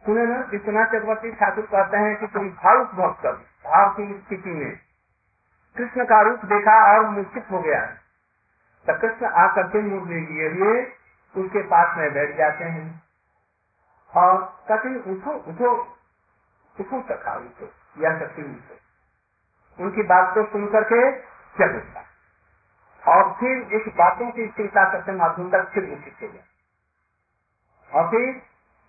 सुने 0.06 0.26
ना 0.26 0.40
विश्वनाथ 0.40 0.86
चक्रवर्ती 0.86 1.32
ठाकुर 1.32 1.66
कहते 1.66 1.96
हैं 1.96 2.16
कि 2.16 2.26
तुम 2.26 2.48
भावुक 2.50 2.88
भक्त 2.88 3.26
भाव 3.66 3.90
की 3.90 4.18
स्थिति 4.18 4.50
में। 4.50 4.80
कृष्ण 5.76 6.04
का 6.04 6.20
रूप 6.20 6.44
देखा 6.44 6.98
और 6.98 7.06
मूर्छित 7.06 7.46
हो 7.50 7.62
गया। 7.62 7.86
तो 8.86 9.00
कृष्ण 9.00 9.26
आकर 9.26 9.62
के 9.62 9.82
मुरली 9.82 10.26
लिए 10.26 10.48
हुए 10.48 10.82
उसके 11.36 11.62
पास 11.62 11.98
में 11.98 12.12
बैठ 12.12 12.36
जाते 12.36 12.64
हैं। 12.64 13.02
और 14.16 14.64
कठिन 14.68 14.96
उठो 14.96 15.30
उठो 15.30 15.96
उठो 16.80 17.02
सखा, 17.02 17.34
उठो, 17.34 17.70
या 17.98 18.18
सखी, 18.18 18.42
उठो। 18.42 18.74
उनकी 19.84 20.02
बात 20.02 20.34
को 20.34 20.46
सुन 20.46 20.66
करके 20.66 21.12
चल 21.58 21.76
उठता 21.76 22.00
और 23.04 23.32
फिर 23.34 23.74
इस 23.74 23.92
बातों 23.96 24.30
की 24.30 24.48
चिंता 24.48 24.84
करते 24.92 25.12
माध्यम 25.12 25.50
तक 25.50 25.70
फिर 25.74 25.90
उचित 25.92 26.22
हो 26.22 26.28
गया 26.28 26.60
और 27.90 28.10
फिर 28.10 28.32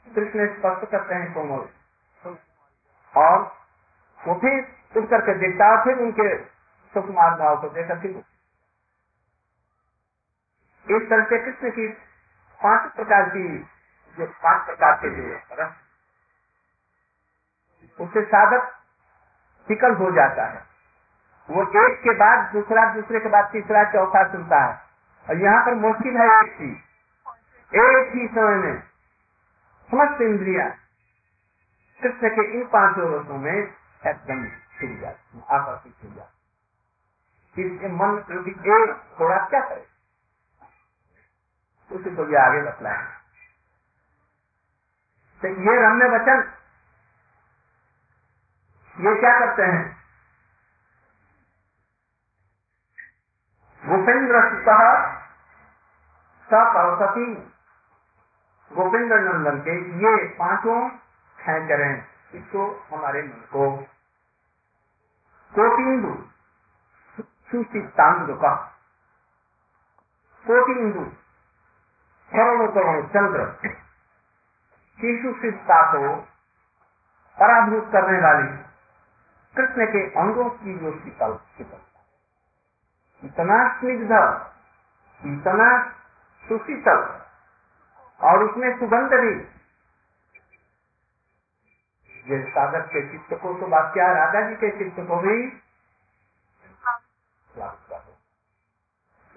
कृष्ण 0.07 0.47
स्पष्ट 0.55 0.91
करते 0.91 1.15
हैं 1.15 1.33
कोमल 1.33 2.35
और 3.13 3.39
वो 4.19 4.35
फिर 4.35 4.59
उठ 4.95 5.09
करके 5.09 5.35
देखता 5.39 5.69
फिर 5.83 5.99
उनके 5.99 6.29
सुकुमार 6.95 7.37
भाव 7.39 7.61
को 7.61 7.69
देखकर 7.69 7.99
फिर 8.01 8.17
इस 10.87 11.09
तरह 11.09 11.25
से 11.25 11.39
कृष्ण 11.45 11.71
की 11.71 11.87
पाँच 12.59 12.93
प्रकार 12.95 13.29
की 13.29 13.47
जो 14.17 14.27
पाँच 14.43 14.65
प्रकार 14.65 14.95
के 14.97 15.09
जो 15.19 15.69
उससे 17.99 18.23
साधक 18.25 18.71
विकल 19.69 19.95
हो 19.95 20.11
जाता 20.11 20.45
है। 20.51 20.61
वो 21.49 21.63
एक 21.85 21.99
के 21.99 22.13
बाद 22.15 22.51
दूसरा, 22.53 22.93
दूसरे 22.93 23.19
के 23.19 23.29
बाद 23.29 23.49
तीसरा, 23.53 23.83
चौथा 23.83 24.23
सुनता 24.31 24.59
है। 24.65 24.79
और 25.29 25.37
यहाँ 25.37 25.65
पर 25.65 25.73
मुश्किल 25.75 26.17
है 26.17 26.27
एक 26.39 26.53
चीज़। 26.53 26.77
एक 27.71 28.11
ही 28.15 28.27
समय 28.27 28.55
में 28.57 28.79
समस्त 29.89 30.21
इंद्रिया 30.21 30.67
कृष्ण 31.99 32.29
के 32.29 32.43
इन 32.53 32.67
पाँचों 32.67 33.07
रसों 33.13 33.37
में 33.37 33.53
एकदम 33.53 34.43
छुप 34.47 34.99
जाती 35.01 35.41
आकर्षित 35.51 35.95
हो 36.03 36.09
जाती 36.15 37.65
इसके 37.65 37.87
मन 37.93 38.17
क्योंकि 38.27 38.51
एक 38.51 38.95
थोड़ा 39.19 39.37
क्या 39.45 39.61
करे? 39.61 39.85
उसे 41.91 42.15
तो 42.15 42.23
भी 42.25 42.35
आगे 42.35 42.61
बतला 42.61 42.89
है 42.91 43.07
तो 45.41 45.47
ये 45.47 45.77
रम्य 45.83 46.05
वचन, 46.09 46.43
ये 48.95 49.15
क्या 49.21 49.33
करते 49.39 49.63
हैं? 49.63 49.90
गोपेंद्र 53.85 54.41
सरस्वती 56.51 57.33
गोपेंद्र 58.75 59.19
नंदन 59.19 59.59
के 59.59 59.71
ये 59.97 60.27
पाँचों 60.27 60.89
हैं, 61.39 62.07
इसको 62.33 62.87
हमारे 62.93 63.23
मन 63.23 63.47
को। 63.53 63.77
कोटिंदु 65.55 66.25
सुचितांग 67.21 68.29
का। 68.37 68.55
कोटिंदु 70.47 71.05
करोड़ 72.33 73.05
चंद्र। 73.05 73.39
सुचिता 75.21 75.91
को 75.91 76.15
पराभूत 77.39 77.91
करने 77.91 78.19
वाली 78.19 78.57
कृष्ण 79.55 79.85
के 79.85 80.09
अंगों 80.19 80.49
की 80.49 80.79
जो 80.79 80.91
शीतल 80.91 81.39
शीतल। 81.57 81.90
इतना 83.23 83.79
स्निग्ध 83.79 84.11
इतना 85.21 85.89
सुशीतल 86.43 87.21
और 88.21 88.43
उसमें 88.43 88.79
सुगंध 88.79 89.09
भी। 89.09 89.35
जिस 92.27 92.47
साधक 92.47 92.85
के 92.85 93.11
चित्त 93.11 93.41
को 93.41 93.53
तो 93.53 93.67
बात 93.67 93.93
क्या 93.93 94.11
राधा 94.11 94.41
जी 94.49 94.55
के 94.55 94.69
चित्त 94.79 95.07
को 95.07 95.15
भी 95.15 95.37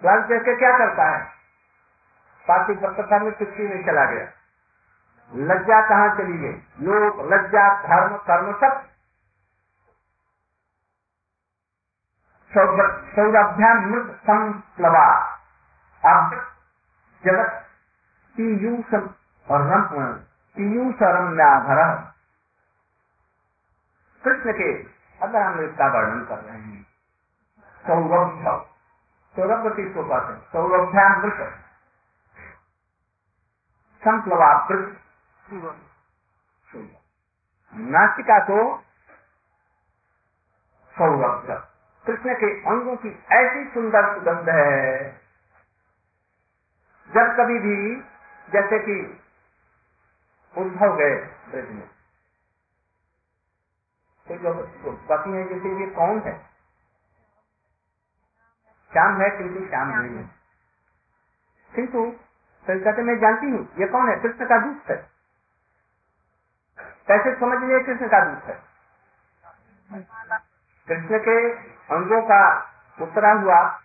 लाल 0.04 0.22
करके 0.22 0.56
क्या 0.56 0.78
करता 0.78 1.04
है? 1.10 1.24
पार्थिव 2.48 2.76
कथा 2.76 3.18
में 3.18 3.30
चुटकी 3.30 3.62
में 3.62 3.86
चला 3.86 4.04
गया। 4.04 4.32
लज्जा 5.34 5.88
कहाँ 5.88 6.16
चली 6.16 6.38
गई? 6.38 6.52
लोग 6.80 7.32
लज्जा, 7.32 7.82
धर्म, 7.82 8.16
कर्म 8.16 8.52
सब 8.52 8.93
सौरभ्याम 12.54 13.78
मृत 13.90 14.16
संप्लवा 14.16 15.06
अब 16.04 16.34
जगत 17.24 17.66
पीयूष 18.36 18.94
और 19.50 19.62
कृष्ण 24.24 24.52
के 24.52 24.68
अगर 25.22 25.42
हम 25.42 25.60
इसका 25.60 25.86
वर्णन 25.86 26.24
कर 26.24 26.38
रहे 26.38 26.58
हैं। 26.58 26.82
सौरभ 27.86 28.66
सौरभ 29.36 29.76
किसको 29.76 30.04
कहते 30.04 30.32
हैं? 30.32 30.40
सौरभ्यामृत। 30.40 31.40
संप्लवाकृत। 34.02 35.00
नासिका 37.74 38.38
को 38.44 38.78
सौरभ 40.94 41.73
कृष्ण 42.04 42.34
के 42.34 42.70
अंगों 42.70 42.96
की 42.96 43.24
ऐसी 43.32 43.74
सुंदर 43.74 44.14
सुगंध 44.14 44.48
है। 44.48 45.12
जब 47.10 47.36
कभी 47.40 47.58
भी, 47.58 48.02
जैसे 48.48 48.78
कि 48.78 49.20
उद्भव 50.54 50.96
गए 50.96 51.14
ब्रज 51.50 51.70
में 51.70 51.88
तो 54.26 54.36
जो 54.36 54.52
पति 55.08 55.30
है 55.30 55.48
जैसे 55.48 55.80
ये 55.80 55.90
कौन 55.90 56.20
है? 56.20 56.46
श्याम 58.92 59.22
है 59.22 59.38
किंतु 59.38 59.68
श्याम 59.68 59.88
नहीं 59.88 60.16
है। 60.16 60.30
किंतु 61.72 62.10
कहते 62.66 63.02
मैं 63.02 63.20
जानती 63.20 63.50
हूँ, 63.50 63.68
ये 63.78 63.86
कौन 63.86 64.10
है? 64.10 64.20
कृष्ण 64.20 64.46
का 64.46 64.58
दूत 64.58 64.90
है। 64.90 65.10
कैसे 67.08 67.40
समझ 67.40 67.64
लिए 67.64 67.80
कृष्ण 67.80 68.08
का 68.08 68.24
दूत 68.24 68.44
है? 68.44 68.62
कृष्ण 70.88 71.18
के 71.18 71.52
अंगों 71.94 72.22
का 72.22 72.70
उतरा 73.02 73.32
हुआ 73.32 73.80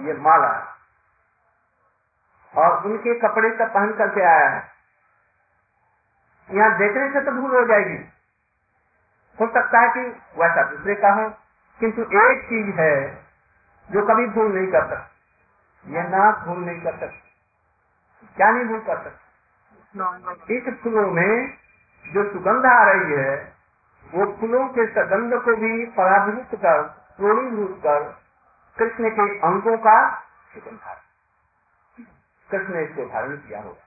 ये 0.00 0.14
माला। 0.14 0.76
और 2.56 2.84
उनके 2.84 3.14
कपड़े 3.14 3.50
का 3.50 3.64
पहन 3.64 3.92
करके 3.92 4.20
आया 4.20 4.48
है। 4.48 4.72
यहाँ 6.50 6.78
देखने 6.78 7.12
से 7.12 7.20
तो 7.20 7.30
भूल 7.30 7.50
हो 7.50 7.66
जाएगी। 7.66 8.08
हो 9.40 9.46
सकता 9.46 9.80
है 9.80 9.88
कि 9.88 10.00
वैसा 10.40 10.70
दूसरे 10.70 10.94
का 10.94 11.12
हो 11.12 11.30
किंतु 11.80 12.02
एक 12.02 12.42
चीज़ 12.44 12.76
है 12.76 13.24
जो 13.90 14.06
कभी 14.06 14.26
भूल 14.26 14.52
नहीं 14.52 14.72
कर 14.72 14.88
सकती। 14.88 15.94
यह 15.94 16.02
ना 16.02 16.44
भूल 16.46 16.58
नहीं 16.58 16.80
कर 16.80 16.98
सकती। 16.98 17.28
क्या 18.36 18.50
नहीं 18.50 18.64
भूल 18.64 18.80
कर 18.80 19.02
सकती? 19.02 19.28
इस 20.56 20.80
फूलों 20.82 21.10
में 21.10 21.58
जो 22.06 22.32
सुगंध 22.32 22.66
आ 22.66 22.92
रही 22.92 23.12
है 23.12 23.57
वो 24.12 24.24
फूलों 24.36 24.66
के 24.68 24.86
सुगंध 24.88 25.34
को 25.42 25.56
भी 25.56 25.72
पराभूत 25.96 26.54
कर, 26.56 26.82
प्रोणीभूत 27.18 27.74
कर, 27.82 28.02
कृष्ण 28.76 29.10
के 29.10 29.26
अंगों 29.46 29.76
का 29.78 29.98
सुगंध 30.54 30.80
कृष्ण 32.48 32.74
ने 32.74 32.82
इसको 32.84 33.04
धारण 33.06 33.36
किया 33.38 33.60
होगा। 33.60 33.84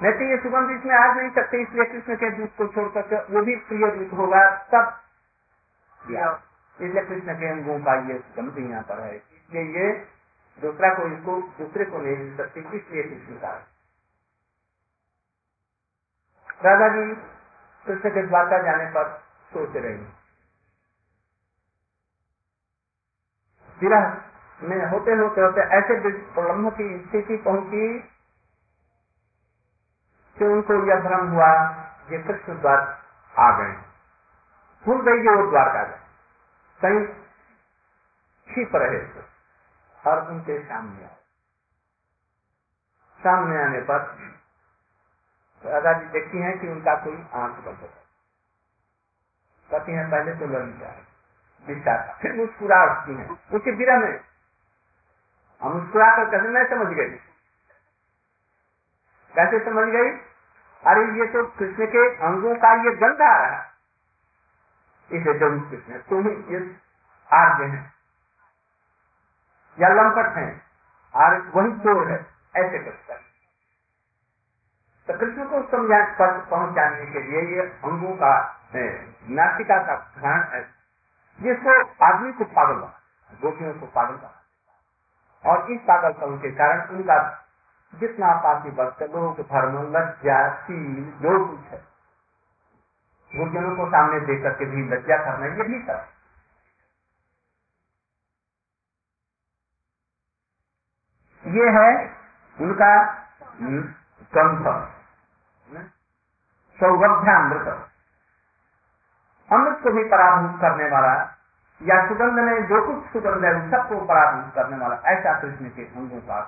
नहीं 0.00 0.12
तो 0.12 0.24
ये 0.24 0.36
सुगंध 0.42 0.70
इसमें 0.70 0.94
आ 0.96 1.04
नहीं 1.14 1.30
सकते, 1.30 1.62
इसलिए 1.62 1.84
कृष्ण 1.86 2.16
के 2.16 2.30
दूध 2.30 2.50
को 2.56 2.66
छोड़कर 2.68 3.26
वो 3.30 3.42
भी 3.42 3.56
प्रिय 3.68 3.90
दूध 3.90 4.12
होगा, 4.18 4.42
तब 4.66 4.84
इसलिए 6.78 7.02
कृष्ण 7.02 7.34
के 7.40 7.48
अंगों 7.48 7.78
का 7.80 7.94
ये 8.08 8.18
सुगंध 8.20 8.58
यहाँ 8.60 8.82
पर 8.82 9.00
है। 9.00 9.14
इसलिए 9.16 9.64
ये 9.74 9.90
दूसरा 10.58 10.92
को 10.94 11.06
इसको, 11.08 11.36
दूसरे 11.58 11.84
को 11.84 11.98
नहीं 11.98 12.16
मिल 12.16 12.36
सकती, 12.36 12.60
इसलिए 12.60 13.02
कृष्ण 13.02 13.36
का 13.36 13.52
राधा 16.60 16.88
जी, 16.88 17.04
कृष्ण 17.86 18.10
के 18.10 18.22
द्वारका 18.26 18.58
जाने 18.62 18.86
पर 18.90 19.21
सोच 19.52 19.76
रही 19.76 19.94
विरह 23.78 24.06
में 24.60 24.86
होते 24.90 25.14
होते 25.14 25.40
होते 25.40 25.62
ऐसे 25.78 26.00
प्रलम्ब 26.34 26.72
की 26.72 26.88
स्थिति 27.06 27.36
पहुँची 27.36 27.86
कि 30.36 30.44
उनको 30.44 30.74
यह 30.88 31.00
भ्रम 31.00 31.28
हुआ 31.28 31.52
कि 32.08 32.22
कृष्ण 32.22 32.60
द्वार 32.60 32.80
आ 33.34 33.50
गए। 33.58 33.72
भूल 34.84 35.02
गई 35.02 35.28
वो 35.28 35.50
द्वारका 35.50 35.84
गए। 35.84 36.00
कहीं 36.80 37.06
छिप 38.48 38.76
रहे 38.76 39.00
थे 39.06 39.24
और 40.02 40.28
उनके 40.30 40.58
सामने 40.64 41.04
आए। 41.04 41.16
सामने 43.20 43.62
आने 43.64 43.80
पर 43.90 44.00
राधा 45.64 45.92
जी 45.92 46.06
देखती 46.08 46.38
हैं 46.38 46.58
कि 46.60 46.68
उनका 46.68 46.94
कोई 47.04 47.16
आँख 47.34 47.58
बंद 47.66 47.80
है 47.80 48.01
कहती 49.72 49.92
हैं, 49.92 50.10
पहले 50.10 50.34
तो 50.34 50.46
जाए 50.78 51.02
विचार 51.66 52.18
फिर 52.22 52.32
मुस्कुरा 52.32 52.84
उठती 52.84 53.14
हैं। 53.14 53.28
उनके 53.28 53.70
विरह 53.70 53.98
में 53.98 54.20
हम 55.62 55.72
मुस्कुरा 55.72 56.16
कर 56.16 56.30
कैसे 56.30 56.48
मैं 56.48 56.70
समझ 56.70 56.96
गई 56.96 57.10
कैसे 59.34 59.58
समझ 59.64 59.88
गई 59.88 60.10
अरे, 60.82 61.02
ये 61.18 61.26
तो 61.26 61.46
कृष्ण 61.46 61.86
के 61.86 62.16
अंगों 62.16 62.54
का 62.54 62.74
ये 62.84 62.96
गंध 62.96 63.22
आ 63.22 63.36
रहा 63.36 63.56
है। 63.56 63.72
इसे 65.12 65.38
ज़रूर 65.38 65.70
कृष्ण, 65.70 65.98
तुम 65.98 66.28
ये 66.28 66.76
आर्य 67.32 67.64
है। 67.64 67.92
या 69.80 69.88
लंपट 69.88 70.36
है। 70.36 70.62
और 71.14 71.38
वही 71.54 71.72
चोर 71.78 72.08
है। 72.08 72.26
ऐसे 72.56 72.78
करता 72.78 73.14
है। 73.14 73.20
तो 75.08 75.18
कृष्ण 75.18 75.44
को 75.44 75.62
समझा, 75.70 76.04
पहुँचाने 76.40 77.06
के 77.06 77.22
लिए 77.22 77.56
ये 77.56 77.60
अंगों 77.60 78.16
का 78.16 78.58
नासिका 78.74 79.78
का 79.86 79.94
है। 80.26 80.62
जिसको 81.38 81.72
आदमी 82.04 82.32
को 82.32 82.44
पागल 82.44 82.74
बना 82.74 83.38
गोपियों 83.42 83.72
को 83.74 83.86
पागल 83.86 84.14
बना 84.14 85.50
और 85.52 85.70
इस 85.72 85.80
पागलपन 85.80 86.36
के 86.38 86.50
कारण 86.50 86.88
उनका 86.88 87.16
जितना 87.92 88.34
पापी 88.40 88.70
वक्त 88.70 89.02
लोग 89.02 89.40
धर्म 89.40 89.78
लज्जा 89.96 90.38
शील 90.58 91.04
जो 91.22 91.32
कुछ 91.46 91.72
है 91.72 91.80
गुरुजनों 93.32 93.76
को 93.76 93.86
सामने 93.90 94.20
देख 94.20 94.42
करके 94.42 94.64
भी 94.64 94.82
लज्जा 94.88 95.16
करना, 95.16 95.46
ये 95.46 95.64
भी 95.64 95.78
सब 95.82 96.08
ये 101.44 101.70
है 101.70 101.88
उनका 102.58 102.90
ग्रंथ 104.32 104.66
सौगभ्यामृत 106.78 107.91
अमृत 109.52 109.78
को 109.82 109.92
भी 109.92 110.04
पराभूत 110.08 110.60
करने 110.60 110.88
वाला 110.90 111.12
या 111.80 111.96
सुगंध 112.08 112.38
में 112.40 112.66
जो 112.66 112.80
कुछ 112.86 113.12
सुगंध 113.12 113.44
है 113.44 113.52
सबको 113.70 114.04
पराभूत 114.06 114.54
करने 114.54 114.76
वाला 114.76 114.96
ऐसा 115.12 115.38
कृष्ण 115.40 115.68
के 115.70 115.84
अंगों 115.84 116.20
का 116.20 116.38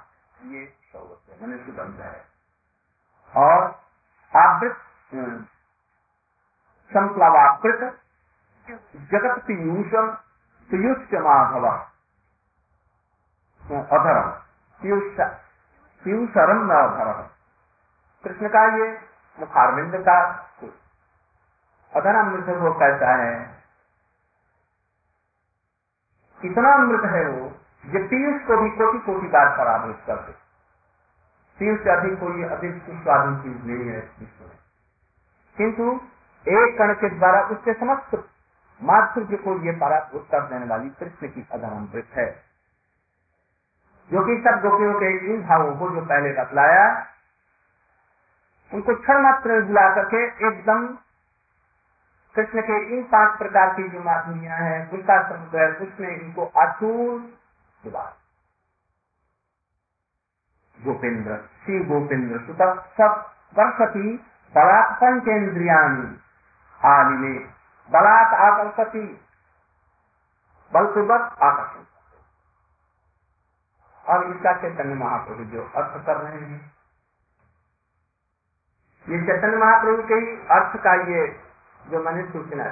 ये 0.44 0.64
सौगत 0.92 1.42
मैंने 1.42 1.56
सुगंध 1.64 2.00
है। 2.00 2.20
और 3.34 3.58
आवृत 4.32 4.76
संप्लवाकृत 6.90 7.80
जगत 9.12 9.42
पीयूषम 9.46 10.06
पीयूष 10.70 11.12
माधव 11.22 11.66
अधर 13.96 14.20
पीयूष 14.80 15.16
पीयूषरम 16.04 16.70
अधर। 16.72 17.22
कृष्ण 18.24 18.48
का 18.48 18.64
ये 18.76 18.88
मुखारविंद 19.38 19.94
का 20.00 20.16
अधर 21.94 22.16
अमृत 22.16 22.48
वो 22.58 22.72
कैसा 22.78 23.10
है 23.16 23.34
इतना 26.40 26.72
अमृत 26.74 27.04
है 27.10 27.24
वो 27.26 27.44
जो 27.84 28.00
पीयूष 28.08 28.40
को 28.46 28.56
भी 28.62 28.70
कोटि 28.76 28.98
कोटि 29.00 29.28
बार 29.28 29.48
पराभूत 29.58 30.00
कर 30.06 30.16
दे। 30.22 30.32
पीयूष 31.58 31.78
से 31.84 31.90
अधिक 31.90 32.18
कोई 32.20 32.42
अधिक 32.50 32.82
सुस्वादु 32.82 33.36
चीज़ 33.42 33.60
नहीं 33.64 33.88
है 33.88 34.00
किंतु 35.56 35.84
एक 36.46 36.78
कण 36.78 36.92
के 36.94 37.08
द्वारा 37.10 37.42
उसके 37.48 37.72
समस्त 37.74 38.16
माधुर्य 38.80 39.36
को 39.38 39.54
ये 39.64 39.72
पराभूत 39.78 40.26
कर 40.30 40.42
देने 40.48 40.66
वाली 40.66 40.90
कृष्ण 40.98 41.28
की 41.28 41.46
अधर 41.52 41.68
अमृत 41.68 42.08
है, 42.14 42.26
जो 44.10 44.24
कि 44.26 44.34
सब 44.42 44.60
गोपियों 44.62 44.94
के 44.94 45.10
इन 45.26 45.42
भावों 45.42 45.74
को 45.76 45.90
जो 45.90 46.00
पहले 46.04 46.32
बतलाया, 46.34 46.84
उनको 48.72 48.94
क्षण 48.96 49.22
मात्र 49.22 49.60
बुला 49.64 49.88
करके 49.94 50.22
एकदम 50.48 50.86
कृष्ण 52.34 52.62
के 52.62 52.76
इन 52.96 53.02
पाँच 53.10 53.38
प्रकार 53.38 53.68
की 53.74 53.88
जो 53.88 54.00
माधुरियाँ 54.04 54.58
है, 54.58 54.76
उनका 54.92 55.16
समुद्र 55.28 55.66
उसने 55.84 56.14
इनको 56.14 56.50
सुबह 57.82 58.12
गोपेंद्र, 60.78 61.36
श्री 61.64 61.78
गोपेंद्र 61.86 62.38
सुत 62.46 62.62
सब 62.98 63.12
वर्षति 63.58 64.08
बलात् 64.54 64.94
पंचेन्द्रियाणी 65.00 66.06
आलिमे 66.80 67.34
बलात् 67.90 68.34
आकर्षति, 68.42 69.06
बलपूर्वक 70.72 71.22
आकर्षण 71.42 71.84
और 74.04 74.24
इसका 74.30 74.52
चैतन्य 74.62 74.94
महाप्रभु 74.94 75.44
जो 75.52 75.62
अर्थ 75.76 75.94
कर 76.06 76.16
रहे 76.16 76.40
हैं। 76.40 76.60
ये 79.06 79.20
चैतन्य 79.26 79.56
महाप्रभु 79.56 80.02
के 80.08 80.14
ही 80.16 80.36
अर्थ 80.56 80.76
का 80.84 80.94
ये 81.10 81.22
जो 81.90 82.00
मैंने 82.00 82.24
सूचना 82.32 82.64